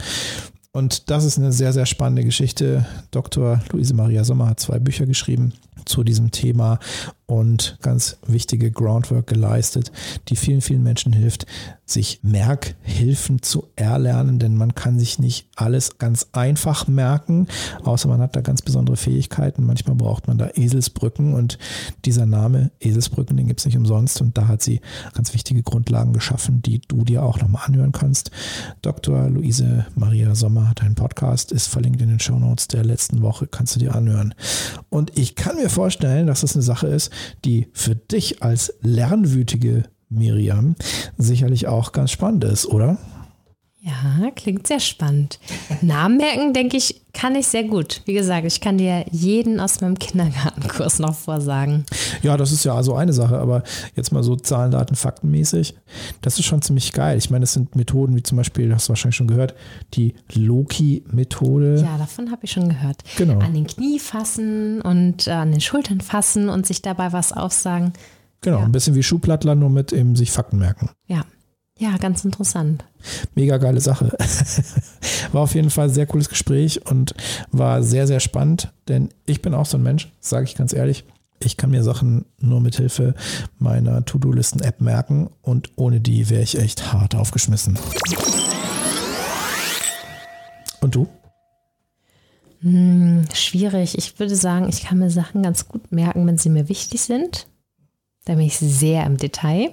Und 0.75 1.09
das 1.09 1.23
ist 1.23 1.39
eine 1.39 1.53
sehr, 1.53 1.71
sehr 1.71 1.85
spannende 1.85 2.25
Geschichte. 2.25 2.85
Dr. 3.11 3.61
Luise 3.71 3.93
Maria 3.93 4.25
Sommer 4.25 4.49
hat 4.49 4.59
zwei 4.59 4.77
Bücher 4.77 5.05
geschrieben 5.05 5.53
zu 5.85 6.03
diesem 6.03 6.31
Thema 6.31 6.79
und 7.27 7.77
ganz 7.81 8.17
wichtige 8.27 8.71
Groundwork 8.71 9.27
geleistet, 9.27 9.91
die 10.29 10.35
vielen, 10.35 10.61
vielen 10.61 10.83
Menschen 10.83 11.11
hilft, 11.11 11.45
sich 11.85 12.19
Merkhilfen 12.23 13.43
zu 13.43 13.67
erlernen, 13.75 14.39
denn 14.39 14.55
man 14.55 14.73
kann 14.73 14.97
sich 14.97 15.19
nicht 15.19 15.47
alles 15.55 15.99
ganz 15.99 16.27
einfach 16.31 16.87
merken, 16.87 17.47
außer 17.83 18.07
man 18.07 18.21
hat 18.21 18.35
da 18.35 18.41
ganz 18.41 18.63
besondere 18.63 18.97
Fähigkeiten. 18.97 19.65
Manchmal 19.65 19.95
braucht 19.95 20.27
man 20.27 20.39
da 20.39 20.49
Eselsbrücken 20.55 21.35
und 21.35 21.59
dieser 22.03 22.25
Name 22.25 22.71
Eselsbrücken, 22.79 23.37
den 23.37 23.47
gibt 23.47 23.59
es 23.59 23.65
nicht 23.67 23.77
umsonst 23.77 24.19
und 24.21 24.35
da 24.37 24.47
hat 24.47 24.63
sie 24.63 24.81
ganz 25.13 25.33
wichtige 25.33 25.61
Grundlagen 25.61 26.13
geschaffen, 26.13 26.63
die 26.63 26.81
du 26.87 27.03
dir 27.03 27.23
auch 27.23 27.39
nochmal 27.39 27.63
anhören 27.67 27.91
kannst. 27.91 28.31
Dr. 28.81 29.29
Luise 29.29 29.85
Maria 29.95 30.33
Sommer 30.33 30.69
hat 30.69 30.81
einen 30.81 30.95
Podcast, 30.95 31.51
ist 31.51 31.67
verlinkt 31.67 32.01
in 32.01 32.09
den 32.09 32.19
Shownotes 32.19 32.67
der 32.67 32.83
letzten 32.83 33.21
Woche, 33.21 33.45
kannst 33.45 33.75
du 33.75 33.79
dir 33.79 33.93
anhören. 33.93 34.33
Und 34.89 35.17
ich 35.17 35.35
kann 35.35 35.55
mir 35.55 35.69
vorstellen, 35.69 36.25
dass 36.25 36.41
das 36.41 36.55
eine 36.55 36.63
Sache 36.63 36.87
ist, 36.87 37.11
die 37.43 37.67
für 37.73 37.95
dich 37.95 38.41
als 38.43 38.73
lernwütige 38.81 39.83
Miriam 40.09 40.75
sicherlich 41.17 41.67
auch 41.67 41.91
ganz 41.91 42.11
spannend 42.11 42.43
ist, 42.43 42.65
oder? 42.65 42.97
Ja, 43.81 44.31
klingt 44.35 44.65
sehr 44.65 44.79
spannend. 44.79 45.39
Namen 45.81 46.17
merken, 46.17 46.53
denke 46.53 46.77
ich, 46.77 47.04
kann 47.15 47.33
ich 47.35 47.47
sehr 47.47 47.63
gut. 47.63 48.01
Wie 48.05 48.13
gesagt, 48.13 48.45
ich 48.45 48.59
kann 48.61 48.77
dir 48.77 49.05
jeden 49.09 49.59
aus 49.59 49.81
meinem 49.81 49.97
Kindergartenkurs 49.97 50.99
noch 50.99 51.15
vorsagen. 51.15 51.85
Ja, 52.21 52.35
das 52.37 52.51
ist 52.51 52.65
ja 52.65 52.75
also 52.75 52.93
eine 52.93 53.13
Sache, 53.13 53.37
aber 53.39 53.63
jetzt 53.95 54.11
mal 54.11 54.21
so 54.21 54.35
Zahlen, 54.35 54.69
Daten, 54.71 54.95
Fakten 54.95 55.31
mäßig, 55.31 55.73
das 56.21 56.37
ist 56.37 56.45
schon 56.45 56.61
ziemlich 56.61 56.91
geil. 56.93 57.17
Ich 57.17 57.29
meine, 57.29 57.41
das 57.43 57.53
sind 57.53 57.75
Methoden 57.75 58.15
wie 58.15 58.21
zum 58.23 58.35
Beispiel, 58.37 58.73
hast 58.73 58.87
du 58.87 58.89
wahrscheinlich 58.89 59.15
schon 59.15 59.27
gehört, 59.27 59.55
die 59.93 60.13
Loki-Methode. 60.33 61.81
Ja, 61.81 61.97
davon 61.97 62.31
habe 62.31 62.41
ich 62.43 62.51
schon 62.51 62.69
gehört. 62.69 62.97
Genau. 63.17 63.39
An 63.39 63.53
den 63.53 63.67
Knie 63.67 63.99
fassen 63.99 64.81
und 64.81 65.27
äh, 65.27 65.31
an 65.31 65.51
den 65.51 65.61
Schultern 65.61 66.01
fassen 66.01 66.49
und 66.49 66.65
sich 66.67 66.81
dabei 66.81 67.13
was 67.13 67.31
aufsagen. 67.33 67.93
Genau, 68.41 68.59
Ja. 68.59 68.65
ein 68.65 68.71
bisschen 68.71 68.95
wie 68.95 69.03
Schuhplattler, 69.03 69.55
nur 69.55 69.69
mit 69.69 69.91
eben 69.93 70.15
sich 70.15 70.31
Fakten 70.31 70.59
merken. 70.59 70.89
Ja, 71.07 71.23
ja, 71.77 71.97
ganz 71.97 72.23
interessant. 72.23 72.85
Mega 73.35 73.57
geile 73.57 73.81
Sache. 73.81 74.15
War 75.31 75.41
auf 75.41 75.55
jeden 75.55 75.69
Fall 75.69 75.89
ein 75.89 75.93
sehr 75.93 76.05
cooles 76.05 76.29
Gespräch 76.29 76.85
und 76.89 77.13
war 77.51 77.83
sehr, 77.83 78.07
sehr 78.07 78.21
spannend, 78.21 78.71
denn 78.87 79.09
ich 79.25 79.41
bin 79.41 79.53
auch 79.53 79.65
so 79.65 79.77
ein 79.77 79.83
Mensch, 79.83 80.11
sage 80.21 80.45
ich 80.45 80.55
ganz 80.55 80.71
ehrlich. 80.71 81.03
Ich 81.39 81.57
kann 81.57 81.71
mir 81.71 81.83
Sachen 81.83 82.25
nur 82.39 82.61
mit 82.61 82.77
Hilfe 82.77 83.13
meiner 83.59 84.05
To-Do-Listen-App 84.05 84.79
merken 84.79 85.29
und 85.41 85.71
ohne 85.75 85.99
die 85.99 86.29
wäre 86.29 86.41
ich 86.41 86.57
echt 86.57 86.93
hart 86.93 87.13
aufgeschmissen. 87.13 87.77
Und 90.79 90.95
du? 90.95 91.07
Hm, 92.61 93.25
schwierig. 93.33 93.97
Ich 93.97 94.17
würde 94.17 94.35
sagen, 94.35 94.69
ich 94.69 94.83
kann 94.83 94.99
mir 94.99 95.11
Sachen 95.11 95.43
ganz 95.43 95.67
gut 95.67 95.91
merken, 95.91 96.25
wenn 96.25 96.37
sie 96.37 96.49
mir 96.49 96.69
wichtig 96.69 97.01
sind. 97.01 97.47
Da 98.23 98.35
bin 98.35 98.45
ich 98.45 98.57
sehr 98.57 99.05
im 99.05 99.17
Detail. 99.17 99.71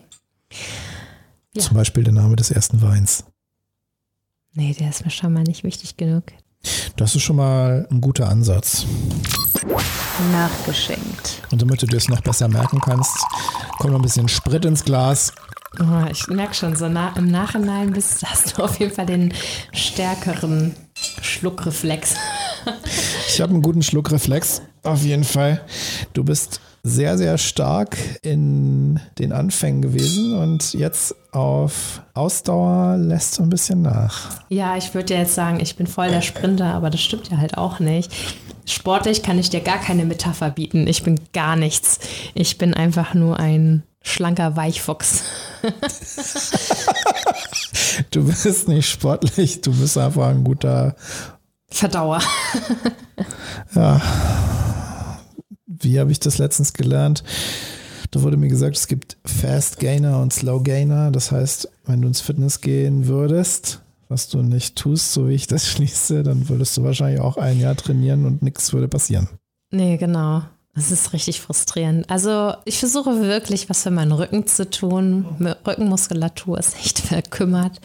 Ja. 1.54 1.62
Zum 1.62 1.76
Beispiel 1.76 2.04
der 2.04 2.14
Name 2.14 2.36
des 2.36 2.50
ersten 2.50 2.80
Weins. 2.80 3.24
Nee, 4.54 4.74
der 4.78 4.90
ist 4.90 5.04
mir 5.04 5.10
schon 5.10 5.32
mal 5.32 5.42
nicht 5.42 5.64
wichtig 5.64 5.96
genug. 5.96 6.24
Das 6.96 7.14
ist 7.14 7.22
schon 7.22 7.36
mal 7.36 7.86
ein 7.90 8.00
guter 8.00 8.28
Ansatz. 8.28 8.86
Nachgeschenkt. 10.32 11.42
Und 11.50 11.60
damit 11.60 11.82
du 11.82 11.86
dir 11.86 11.96
es 11.96 12.08
noch 12.08 12.20
besser 12.20 12.48
merken 12.48 12.80
kannst, 12.80 13.16
kommt 13.78 13.92
noch 13.92 13.98
ein 13.98 14.02
bisschen 14.02 14.28
Sprit 14.28 14.64
ins 14.64 14.84
Glas. 14.84 15.32
Oh, 15.80 16.04
ich 16.10 16.26
merke 16.28 16.54
schon, 16.54 16.76
so 16.76 16.88
nah, 16.88 17.14
im 17.16 17.28
Nachhinein 17.28 17.92
bist, 17.92 18.22
hast 18.24 18.56
du 18.56 18.62
auf 18.62 18.78
jeden 18.78 18.92
Fall 18.94 19.06
den 19.06 19.32
stärkeren 19.72 20.74
Schluckreflex. 21.22 22.14
Ich 23.28 23.40
habe 23.40 23.52
einen 23.54 23.62
guten 23.62 23.82
Schluckreflex, 23.82 24.62
auf 24.82 25.02
jeden 25.02 25.24
Fall. 25.24 25.64
Du 26.12 26.24
bist 26.24 26.60
sehr, 26.82 27.16
sehr 27.16 27.38
stark 27.38 27.96
in 28.22 29.00
den 29.18 29.32
Anfängen 29.32 29.82
gewesen 29.82 30.34
und 30.36 30.74
jetzt 30.74 31.14
auf 31.30 32.02
Ausdauer 32.12 32.96
lässt 32.96 33.38
du 33.38 33.44
ein 33.44 33.50
bisschen 33.50 33.82
nach. 33.82 34.42
Ja, 34.48 34.76
ich 34.76 34.92
würde 34.92 35.14
ja 35.14 35.20
jetzt 35.20 35.34
sagen, 35.34 35.60
ich 35.60 35.76
bin 35.76 35.86
voll 35.86 36.10
der 36.10 36.22
Sprinter, 36.22 36.74
aber 36.74 36.90
das 36.90 37.00
stimmt 37.00 37.30
ja 37.30 37.38
halt 37.38 37.56
auch 37.56 37.78
nicht. 37.78 38.12
Sportlich 38.66 39.22
kann 39.22 39.38
ich 39.38 39.50
dir 39.50 39.60
gar 39.60 39.78
keine 39.78 40.04
Metapher 40.04 40.50
bieten. 40.50 40.86
Ich 40.86 41.02
bin 41.04 41.20
gar 41.32 41.56
nichts. 41.56 42.00
Ich 42.34 42.58
bin 42.58 42.74
einfach 42.74 43.14
nur 43.14 43.38
ein 43.38 43.84
schlanker 44.02 44.56
Weichfuchs. 44.56 45.22
Du 48.10 48.24
bist 48.26 48.68
nicht 48.68 48.88
sportlich, 48.88 49.60
du 49.60 49.70
bist 49.72 49.98
einfach 49.98 50.28
ein 50.28 50.42
guter, 50.42 50.96
Verdauer. 51.72 52.20
Wie 55.82 56.00
habe 56.00 56.12
ich 56.12 56.20
das 56.20 56.38
letztens 56.38 56.72
gelernt? 56.72 57.22
Da 58.10 58.22
wurde 58.22 58.36
mir 58.36 58.48
gesagt, 58.48 58.76
es 58.76 58.86
gibt 58.88 59.16
Fast 59.24 59.78
Gainer 59.78 60.20
und 60.20 60.32
Slow 60.32 60.62
Gainer. 60.62 61.10
Das 61.10 61.32
heißt, 61.32 61.70
wenn 61.86 62.02
du 62.02 62.08
ins 62.08 62.20
Fitness 62.20 62.60
gehen 62.60 63.06
würdest, 63.06 63.80
was 64.08 64.28
du 64.28 64.42
nicht 64.42 64.76
tust, 64.76 65.12
so 65.12 65.28
wie 65.28 65.34
ich 65.34 65.46
das 65.46 65.66
schließe, 65.70 66.22
dann 66.22 66.48
würdest 66.48 66.76
du 66.76 66.84
wahrscheinlich 66.84 67.20
auch 67.20 67.36
ein 67.36 67.58
Jahr 67.58 67.76
trainieren 67.76 68.26
und 68.26 68.42
nichts 68.42 68.72
würde 68.72 68.88
passieren. 68.88 69.28
Nee, 69.70 69.96
genau. 69.96 70.42
Das 70.74 70.90
ist 70.90 71.12
richtig 71.12 71.40
frustrierend. 71.42 72.08
Also 72.08 72.54
ich 72.64 72.78
versuche 72.78 73.20
wirklich 73.20 73.68
was 73.68 73.82
für 73.82 73.90
meinen 73.90 74.12
Rücken 74.12 74.46
zu 74.46 74.68
tun. 74.68 75.26
Rückenmuskulatur 75.66 76.58
ist 76.58 76.76
echt 76.76 76.98
verkümmert. 77.00 77.78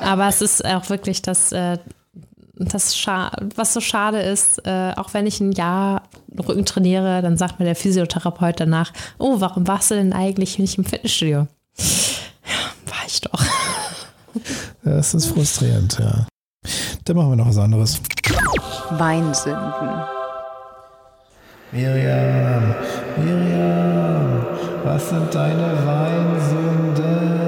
Aber 0.00 0.28
es 0.28 0.42
ist 0.42 0.64
auch 0.64 0.90
wirklich 0.90 1.22
das, 1.22 1.52
äh, 1.52 1.78
das 2.58 2.96
was 3.54 3.74
so 3.74 3.80
schade 3.80 4.20
ist, 4.20 4.66
äh, 4.66 4.92
auch 4.96 5.12
wenn 5.14 5.26
ich 5.26 5.40
ein 5.40 5.52
Jahr 5.52 6.02
Rücken 6.38 6.64
trainiere, 6.64 7.22
dann 7.22 7.36
sagt 7.36 7.58
mir 7.58 7.66
der 7.66 7.76
Physiotherapeut 7.76 8.58
danach, 8.58 8.92
oh, 9.18 9.36
warum 9.40 9.68
warst 9.68 9.90
du 9.90 9.94
denn 9.94 10.12
eigentlich 10.12 10.58
nicht 10.58 10.78
im 10.78 10.84
Fitnessstudio? 10.84 11.46
Ja, 11.76 12.90
war 12.90 13.06
ich 13.06 13.20
doch. 13.20 13.42
Das 14.84 15.14
ist 15.14 15.26
frustrierend, 15.26 15.98
ja. 15.98 16.26
Dann 17.04 17.16
machen 17.16 17.30
wir 17.30 17.36
noch 17.36 17.48
was 17.48 17.58
anderes. 17.58 18.00
Weinsünden. 18.90 20.04
Miriam, 21.72 22.74
Miriam, 23.16 24.46
was 24.84 25.08
sind 25.08 25.34
deine 25.34 25.86
Weinsünden? 25.86 27.45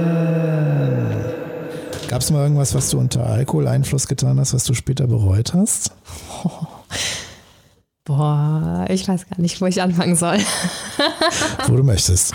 Gab 2.09 2.23
es 2.23 2.31
mal 2.31 2.42
irgendwas, 2.42 2.75
was 2.75 2.88
du 2.88 2.99
unter 2.99 3.27
Alkoholeinfluss 3.27 4.09
getan 4.09 4.40
hast, 4.40 4.55
was 4.55 4.64
du 4.64 4.73
später 4.73 5.07
bereut 5.07 5.53
hast? 5.53 5.92
Boah, 8.05 8.87
ich 8.88 9.07
weiß 9.07 9.29
gar 9.29 9.38
nicht, 9.38 9.61
wo 9.61 9.66
ich 9.66 9.83
anfangen 9.83 10.16
soll. 10.16 10.38
Wo 11.66 11.77
du 11.77 11.83
möchtest. 11.83 12.33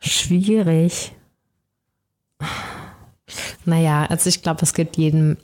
Schwierig. 0.00 1.12
Naja, 3.66 4.06
also 4.06 4.30
ich 4.30 4.40
glaube, 4.40 4.62
es 4.62 4.72
gibt 4.72 4.96
jedem 4.96 5.36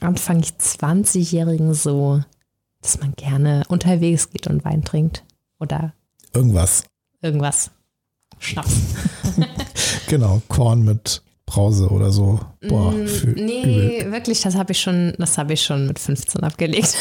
Anfang 0.00 0.40
20-Jährigen 0.40 1.72
so, 1.74 2.20
dass 2.82 2.98
man 2.98 3.12
gerne 3.14 3.62
unterwegs 3.68 4.30
geht 4.30 4.48
und 4.48 4.64
Wein 4.64 4.82
trinkt. 4.82 5.22
Oder 5.60 5.92
Irgendwas. 6.34 6.82
irgendwas. 7.22 7.70
Schnaps. 8.40 8.72
Genau, 10.08 10.40
Korn 10.48 10.84
mit 10.84 11.22
Brause 11.46 11.88
oder 11.88 12.10
so. 12.10 12.40
Boah, 12.68 12.90
Mm, 12.92 13.06
nee, 13.36 13.98
übel. 14.00 14.12
wirklich, 14.12 14.40
das 14.42 14.56
habe 14.56 14.72
ich 14.72 14.80
schon, 14.80 15.14
das 15.18 15.38
habe 15.38 15.52
ich 15.52 15.62
schon 15.62 15.86
mit 15.86 15.98
15 15.98 16.42
abgelegt. 16.42 16.94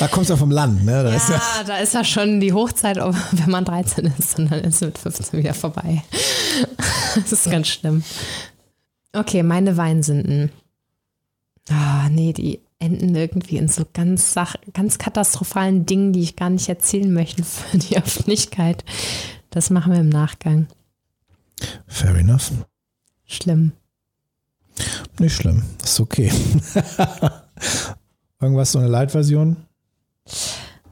Da 0.00 0.08
kommst 0.08 0.30
du 0.30 0.34
ja 0.34 0.38
vom 0.38 0.50
Land, 0.50 0.84
ne? 0.84 1.02
Da 1.04 1.14
ist 1.14 1.28
ja, 1.28 1.34
Ja, 1.36 1.64
da 1.64 1.76
ist 1.78 1.94
ja 1.94 2.04
schon 2.04 2.40
die 2.40 2.52
Hochzeit, 2.52 2.96
wenn 2.96 3.50
man 3.50 3.64
13 3.64 4.12
ist 4.18 4.38
und 4.38 4.50
dann 4.50 4.60
ist 4.64 4.76
es 4.76 4.80
mit 4.80 4.98
15 4.98 5.38
wieder 5.38 5.54
vorbei. 5.54 6.02
Das 7.14 7.32
ist 7.32 7.50
ganz 7.50 7.68
schlimm. 7.68 8.02
Okay, 9.12 9.42
meine 9.42 9.76
Weinsünden. 9.76 10.50
Ah, 11.70 12.08
nee, 12.10 12.32
die 12.32 12.60
enden 12.78 13.14
irgendwie 13.14 13.56
in 13.56 13.68
so 13.68 13.84
ganz, 13.92 14.32
Sach 14.32 14.56
ganz 14.74 14.98
katastrophalen 14.98 15.84
Dingen, 15.86 16.12
die 16.12 16.20
ich 16.22 16.36
gar 16.36 16.50
nicht 16.50 16.68
erzählen 16.68 17.12
möchte 17.12 17.44
für 17.44 17.78
die 17.78 17.96
Öffentlichkeit. 17.96 18.84
Das 19.50 19.70
machen 19.70 19.92
wir 19.92 20.00
im 20.00 20.08
Nachgang. 20.08 20.66
fair 21.86 22.14
enough. 22.16 22.52
Schlimm. 23.28 23.72
Nicht 25.18 25.36
schlimm. 25.36 25.62
Ist 25.84 26.00
okay. 26.00 26.32
Irgendwas, 28.40 28.72
so 28.72 28.78
eine 28.78 28.88
Light-Version? 28.88 29.56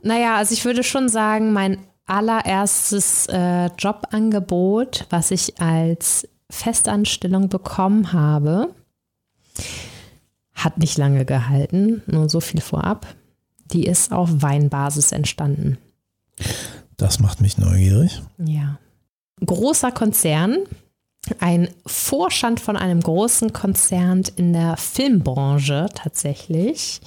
Naja, 0.02 0.36
also 0.36 0.52
ich 0.52 0.64
würde 0.64 0.84
schon 0.84 1.08
sagen, 1.08 1.52
mein 1.52 1.78
allererstes 2.06 3.26
äh, 3.26 3.66
Jobangebot, 3.78 5.06
was 5.10 5.30
ich 5.30 5.60
als 5.60 6.28
Festanstellung 6.50 7.48
bekommen 7.48 8.12
habe, 8.12 8.68
hat 10.54 10.78
nicht 10.78 10.98
lange 10.98 11.24
gehalten, 11.24 12.02
nur 12.06 12.28
so 12.28 12.40
viel 12.40 12.60
vorab. 12.60 13.06
Die 13.72 13.86
ist 13.86 14.12
auf 14.12 14.30
Weinbasis 14.42 15.12
entstanden. 15.12 15.78
Das 16.96 17.18
macht 17.18 17.40
mich 17.40 17.58
neugierig. 17.58 18.22
Ja. 18.38 18.78
Großer 19.44 19.90
Konzern, 19.90 20.58
ein 21.40 21.68
Vorstand 21.86 22.60
von 22.60 22.76
einem 22.76 23.00
großen 23.00 23.52
Konzern 23.52 24.22
in 24.36 24.52
der 24.52 24.76
Filmbranche 24.76 25.88
tatsächlich, 25.94 27.00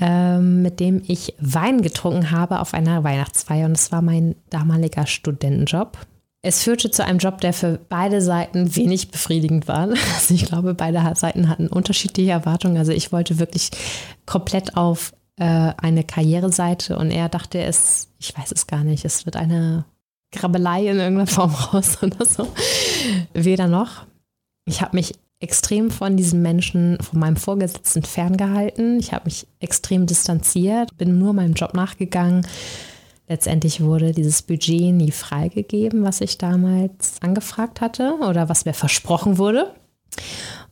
ähm, 0.00 0.62
mit 0.62 0.80
dem 0.80 1.02
ich 1.06 1.34
Wein 1.38 1.82
getrunken 1.82 2.30
habe 2.30 2.60
auf 2.60 2.74
einer 2.74 3.04
Weihnachtsfeier 3.04 3.66
und 3.66 3.72
es 3.72 3.92
war 3.92 4.02
mein 4.02 4.34
damaliger 4.50 5.06
Studentenjob. 5.06 5.98
Es 6.42 6.62
führte 6.62 6.90
zu 6.90 7.02
einem 7.02 7.18
Job, 7.18 7.40
der 7.40 7.54
für 7.54 7.80
beide 7.88 8.20
Seiten 8.20 8.76
wenig 8.76 9.10
befriedigend 9.10 9.66
war. 9.66 9.88
Also 10.14 10.34
ich 10.34 10.44
glaube, 10.44 10.74
beide 10.74 11.14
Seiten 11.16 11.48
hatten 11.48 11.68
unterschiedliche 11.68 12.32
Erwartungen. 12.32 12.76
Also 12.76 12.92
ich 12.92 13.12
wollte 13.12 13.38
wirklich 13.38 13.70
komplett 14.26 14.76
auf 14.76 15.14
äh, 15.36 15.72
eine 15.76 16.04
Karriereseite 16.04 16.98
und 16.98 17.10
er 17.10 17.28
dachte 17.28 17.62
es, 17.62 18.08
ich 18.18 18.36
weiß 18.36 18.52
es 18.52 18.66
gar 18.66 18.84
nicht, 18.84 19.04
es 19.04 19.24
wird 19.26 19.36
eine 19.36 19.86
Grabbelei 20.34 20.88
in 20.88 20.98
irgendeiner 20.98 21.26
Form 21.26 21.54
raus 21.72 21.98
oder 22.02 22.24
so. 22.24 22.48
Weder 23.32 23.68
noch. 23.68 24.06
Ich 24.66 24.80
habe 24.80 24.96
mich 24.96 25.14
extrem 25.40 25.90
von 25.90 26.16
diesem 26.16 26.42
Menschen, 26.42 26.98
von 27.00 27.18
meinem 27.20 27.36
Vorgesetzten 27.36 28.02
ferngehalten. 28.02 28.98
Ich 28.98 29.12
habe 29.12 29.26
mich 29.26 29.46
extrem 29.60 30.06
distanziert, 30.06 30.96
bin 30.96 31.18
nur 31.18 31.32
meinem 31.32 31.54
Job 31.54 31.74
nachgegangen. 31.74 32.46
Letztendlich 33.28 33.80
wurde 33.80 34.12
dieses 34.12 34.42
Budget 34.42 34.94
nie 34.94 35.10
freigegeben, 35.10 36.02
was 36.02 36.20
ich 36.20 36.38
damals 36.38 37.16
angefragt 37.20 37.80
hatte 37.80 38.18
oder 38.20 38.48
was 38.48 38.64
mir 38.64 38.74
versprochen 38.74 39.38
wurde. 39.38 39.74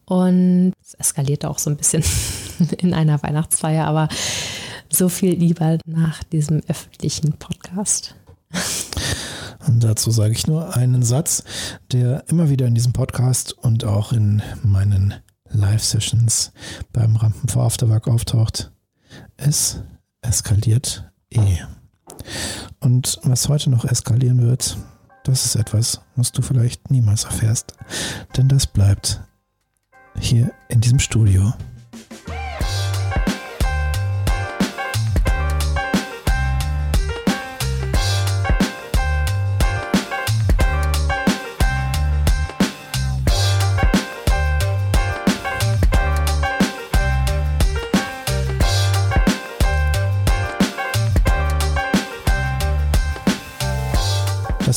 Und 0.04 0.72
es 0.82 0.94
eskalierte 0.94 1.48
auch 1.48 1.58
so 1.58 1.70
ein 1.70 1.76
bisschen 1.76 2.04
in 2.78 2.92
einer 2.94 3.22
Weihnachtsfeier, 3.22 3.86
aber 3.86 4.08
so 4.90 5.08
viel 5.08 5.34
lieber 5.34 5.78
nach 5.86 6.22
diesem 6.24 6.60
öffentlichen 6.68 7.32
Podcast. 7.34 8.14
Und 9.66 9.84
dazu 9.84 10.10
sage 10.10 10.32
ich 10.32 10.46
nur 10.46 10.76
einen 10.76 11.02
Satz, 11.02 11.44
der 11.92 12.28
immer 12.28 12.50
wieder 12.50 12.66
in 12.66 12.74
diesem 12.74 12.92
Podcast 12.92 13.52
und 13.52 13.84
auch 13.84 14.12
in 14.12 14.42
meinen 14.62 15.14
Live-Sessions 15.50 16.52
beim 16.92 17.16
Rampen 17.16 17.48
vor 17.48 17.64
Afterwork 17.64 18.08
auftaucht. 18.08 18.72
Es 19.36 19.80
eskaliert 20.22 21.10
eh. 21.30 21.58
Und 22.80 23.18
was 23.22 23.48
heute 23.48 23.70
noch 23.70 23.84
eskalieren 23.84 24.42
wird, 24.42 24.76
das 25.24 25.44
ist 25.44 25.56
etwas, 25.56 26.00
was 26.16 26.32
du 26.32 26.42
vielleicht 26.42 26.90
niemals 26.90 27.24
erfährst. 27.24 27.74
Denn 28.36 28.48
das 28.48 28.66
bleibt 28.66 29.20
hier 30.18 30.52
in 30.68 30.80
diesem 30.80 30.98
Studio. 30.98 31.52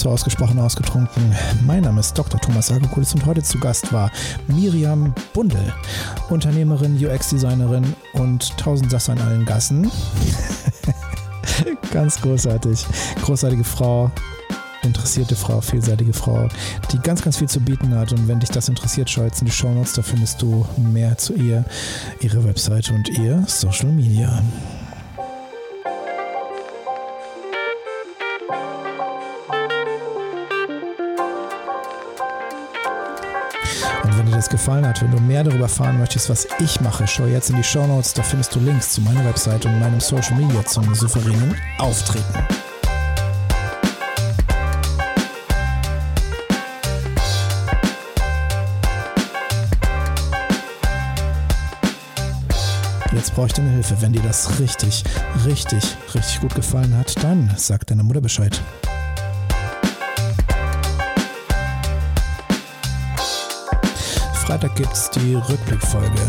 War 0.05 0.11
ausgesprochen 0.11 0.59
ausgetrunken. 0.59 1.35
Mein 1.65 1.81
Name 1.81 1.99
ist 1.99 2.15
Dr. 2.15 2.39
Thomas 2.39 2.67
Sagokulis 2.67 3.15
und 3.15 3.25
heute 3.25 3.41
zu 3.41 3.59
Gast 3.59 3.91
war 3.91 4.11
Miriam 4.47 5.15
Bundel, 5.33 5.73
Unternehmerin, 6.29 7.03
UX-Designerin 7.03 7.95
und 8.13 8.55
Tausendsasser 8.55 9.13
in 9.13 9.21
allen 9.21 9.45
Gassen. 9.45 9.89
ganz 11.91 12.21
großartig. 12.21 12.85
Großartige 13.23 13.63
Frau, 13.63 14.11
interessierte 14.83 15.35
Frau, 15.35 15.59
vielseitige 15.59 16.13
Frau, 16.13 16.49
die 16.91 16.99
ganz, 16.99 17.23
ganz 17.23 17.37
viel 17.37 17.49
zu 17.49 17.59
bieten 17.59 17.95
hat. 17.95 18.11
Und 18.11 18.27
wenn 18.27 18.39
dich 18.39 18.49
das 18.49 18.69
interessiert, 18.69 19.09
schau 19.09 19.23
jetzt 19.23 19.41
in 19.41 19.47
die 19.47 19.51
Shownotes, 19.51 19.93
da 19.93 20.03
findest 20.03 20.39
du 20.39 20.67
mehr 20.77 21.17
zu 21.17 21.33
ihr, 21.33 21.65
ihre 22.19 22.43
Webseite 22.43 22.93
und 22.93 23.09
ihr 23.09 23.43
Social 23.47 23.91
Media. 23.91 24.43
Das 34.45 34.49
gefallen 34.51 34.85
hat, 34.85 35.01
wenn 35.01 35.09
du 35.09 35.19
mehr 35.19 35.43
darüber 35.43 35.63
erfahren 35.63 35.97
möchtest, 35.97 36.29
was 36.29 36.47
ich 36.59 36.79
mache, 36.81 37.07
schau 37.07 37.25
jetzt 37.25 37.49
in 37.49 37.55
die 37.55 37.63
Show 37.63 37.87
Notes. 37.87 38.13
Da 38.13 38.21
findest 38.21 38.53
du 38.53 38.59
Links 38.59 38.93
zu 38.93 39.01
meiner 39.01 39.25
Website 39.25 39.65
und 39.65 39.79
meinem 39.79 39.99
Social 39.99 40.37
Media 40.37 40.63
zum 40.65 40.93
souveränen 40.93 41.55
Auftreten. 41.79 42.23
Jetzt 53.13 53.33
brauche 53.33 53.47
ich 53.47 53.53
deine 53.53 53.71
Hilfe. 53.71 53.99
Wenn 53.99 54.13
dir 54.13 54.21
das 54.21 54.59
richtig, 54.59 55.03
richtig, 55.45 55.83
richtig 56.13 56.41
gut 56.41 56.53
gefallen 56.53 56.95
hat, 56.95 57.23
dann 57.23 57.51
sag 57.57 57.87
deiner 57.87 58.03
Mutter 58.03 58.21
Bescheid. 58.21 58.61
Freitag 64.45 64.75
gibt 64.75 64.93
es 64.93 65.09
die 65.09 65.35
Rückblickfolge. 65.35 66.21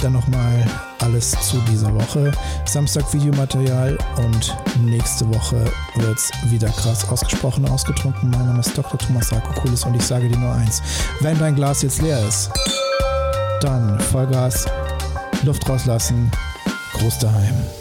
Dann 0.00 0.12
nochmal 0.14 0.64
alles 1.00 1.32
zu 1.42 1.58
dieser 1.70 1.92
Woche. 1.94 2.32
Samstag 2.64 3.12
Videomaterial 3.12 3.98
und 4.16 4.56
nächste 4.80 5.28
Woche 5.28 5.64
wird 5.96 6.16
es 6.16 6.30
wieder 6.50 6.68
krass 6.68 7.06
ausgesprochen 7.08 7.68
ausgetrunken. 7.68 8.30
Mein 8.30 8.46
Name 8.46 8.60
ist 8.60 8.76
Dr. 8.76 8.98
Thomas 8.98 9.30
Rakokulis 9.32 9.84
und 9.84 9.94
ich 9.96 10.02
sage 10.02 10.28
dir 10.28 10.38
nur 10.38 10.52
eins. 10.52 10.82
Wenn 11.20 11.38
dein 11.38 11.54
Glas 11.54 11.82
jetzt 11.82 12.00
leer 12.00 12.26
ist, 12.26 12.50
dann 13.60 14.00
Vollgas, 14.00 14.66
Luft 15.42 15.68
rauslassen, 15.68 16.30
Groß 16.94 17.18
daheim. 17.18 17.77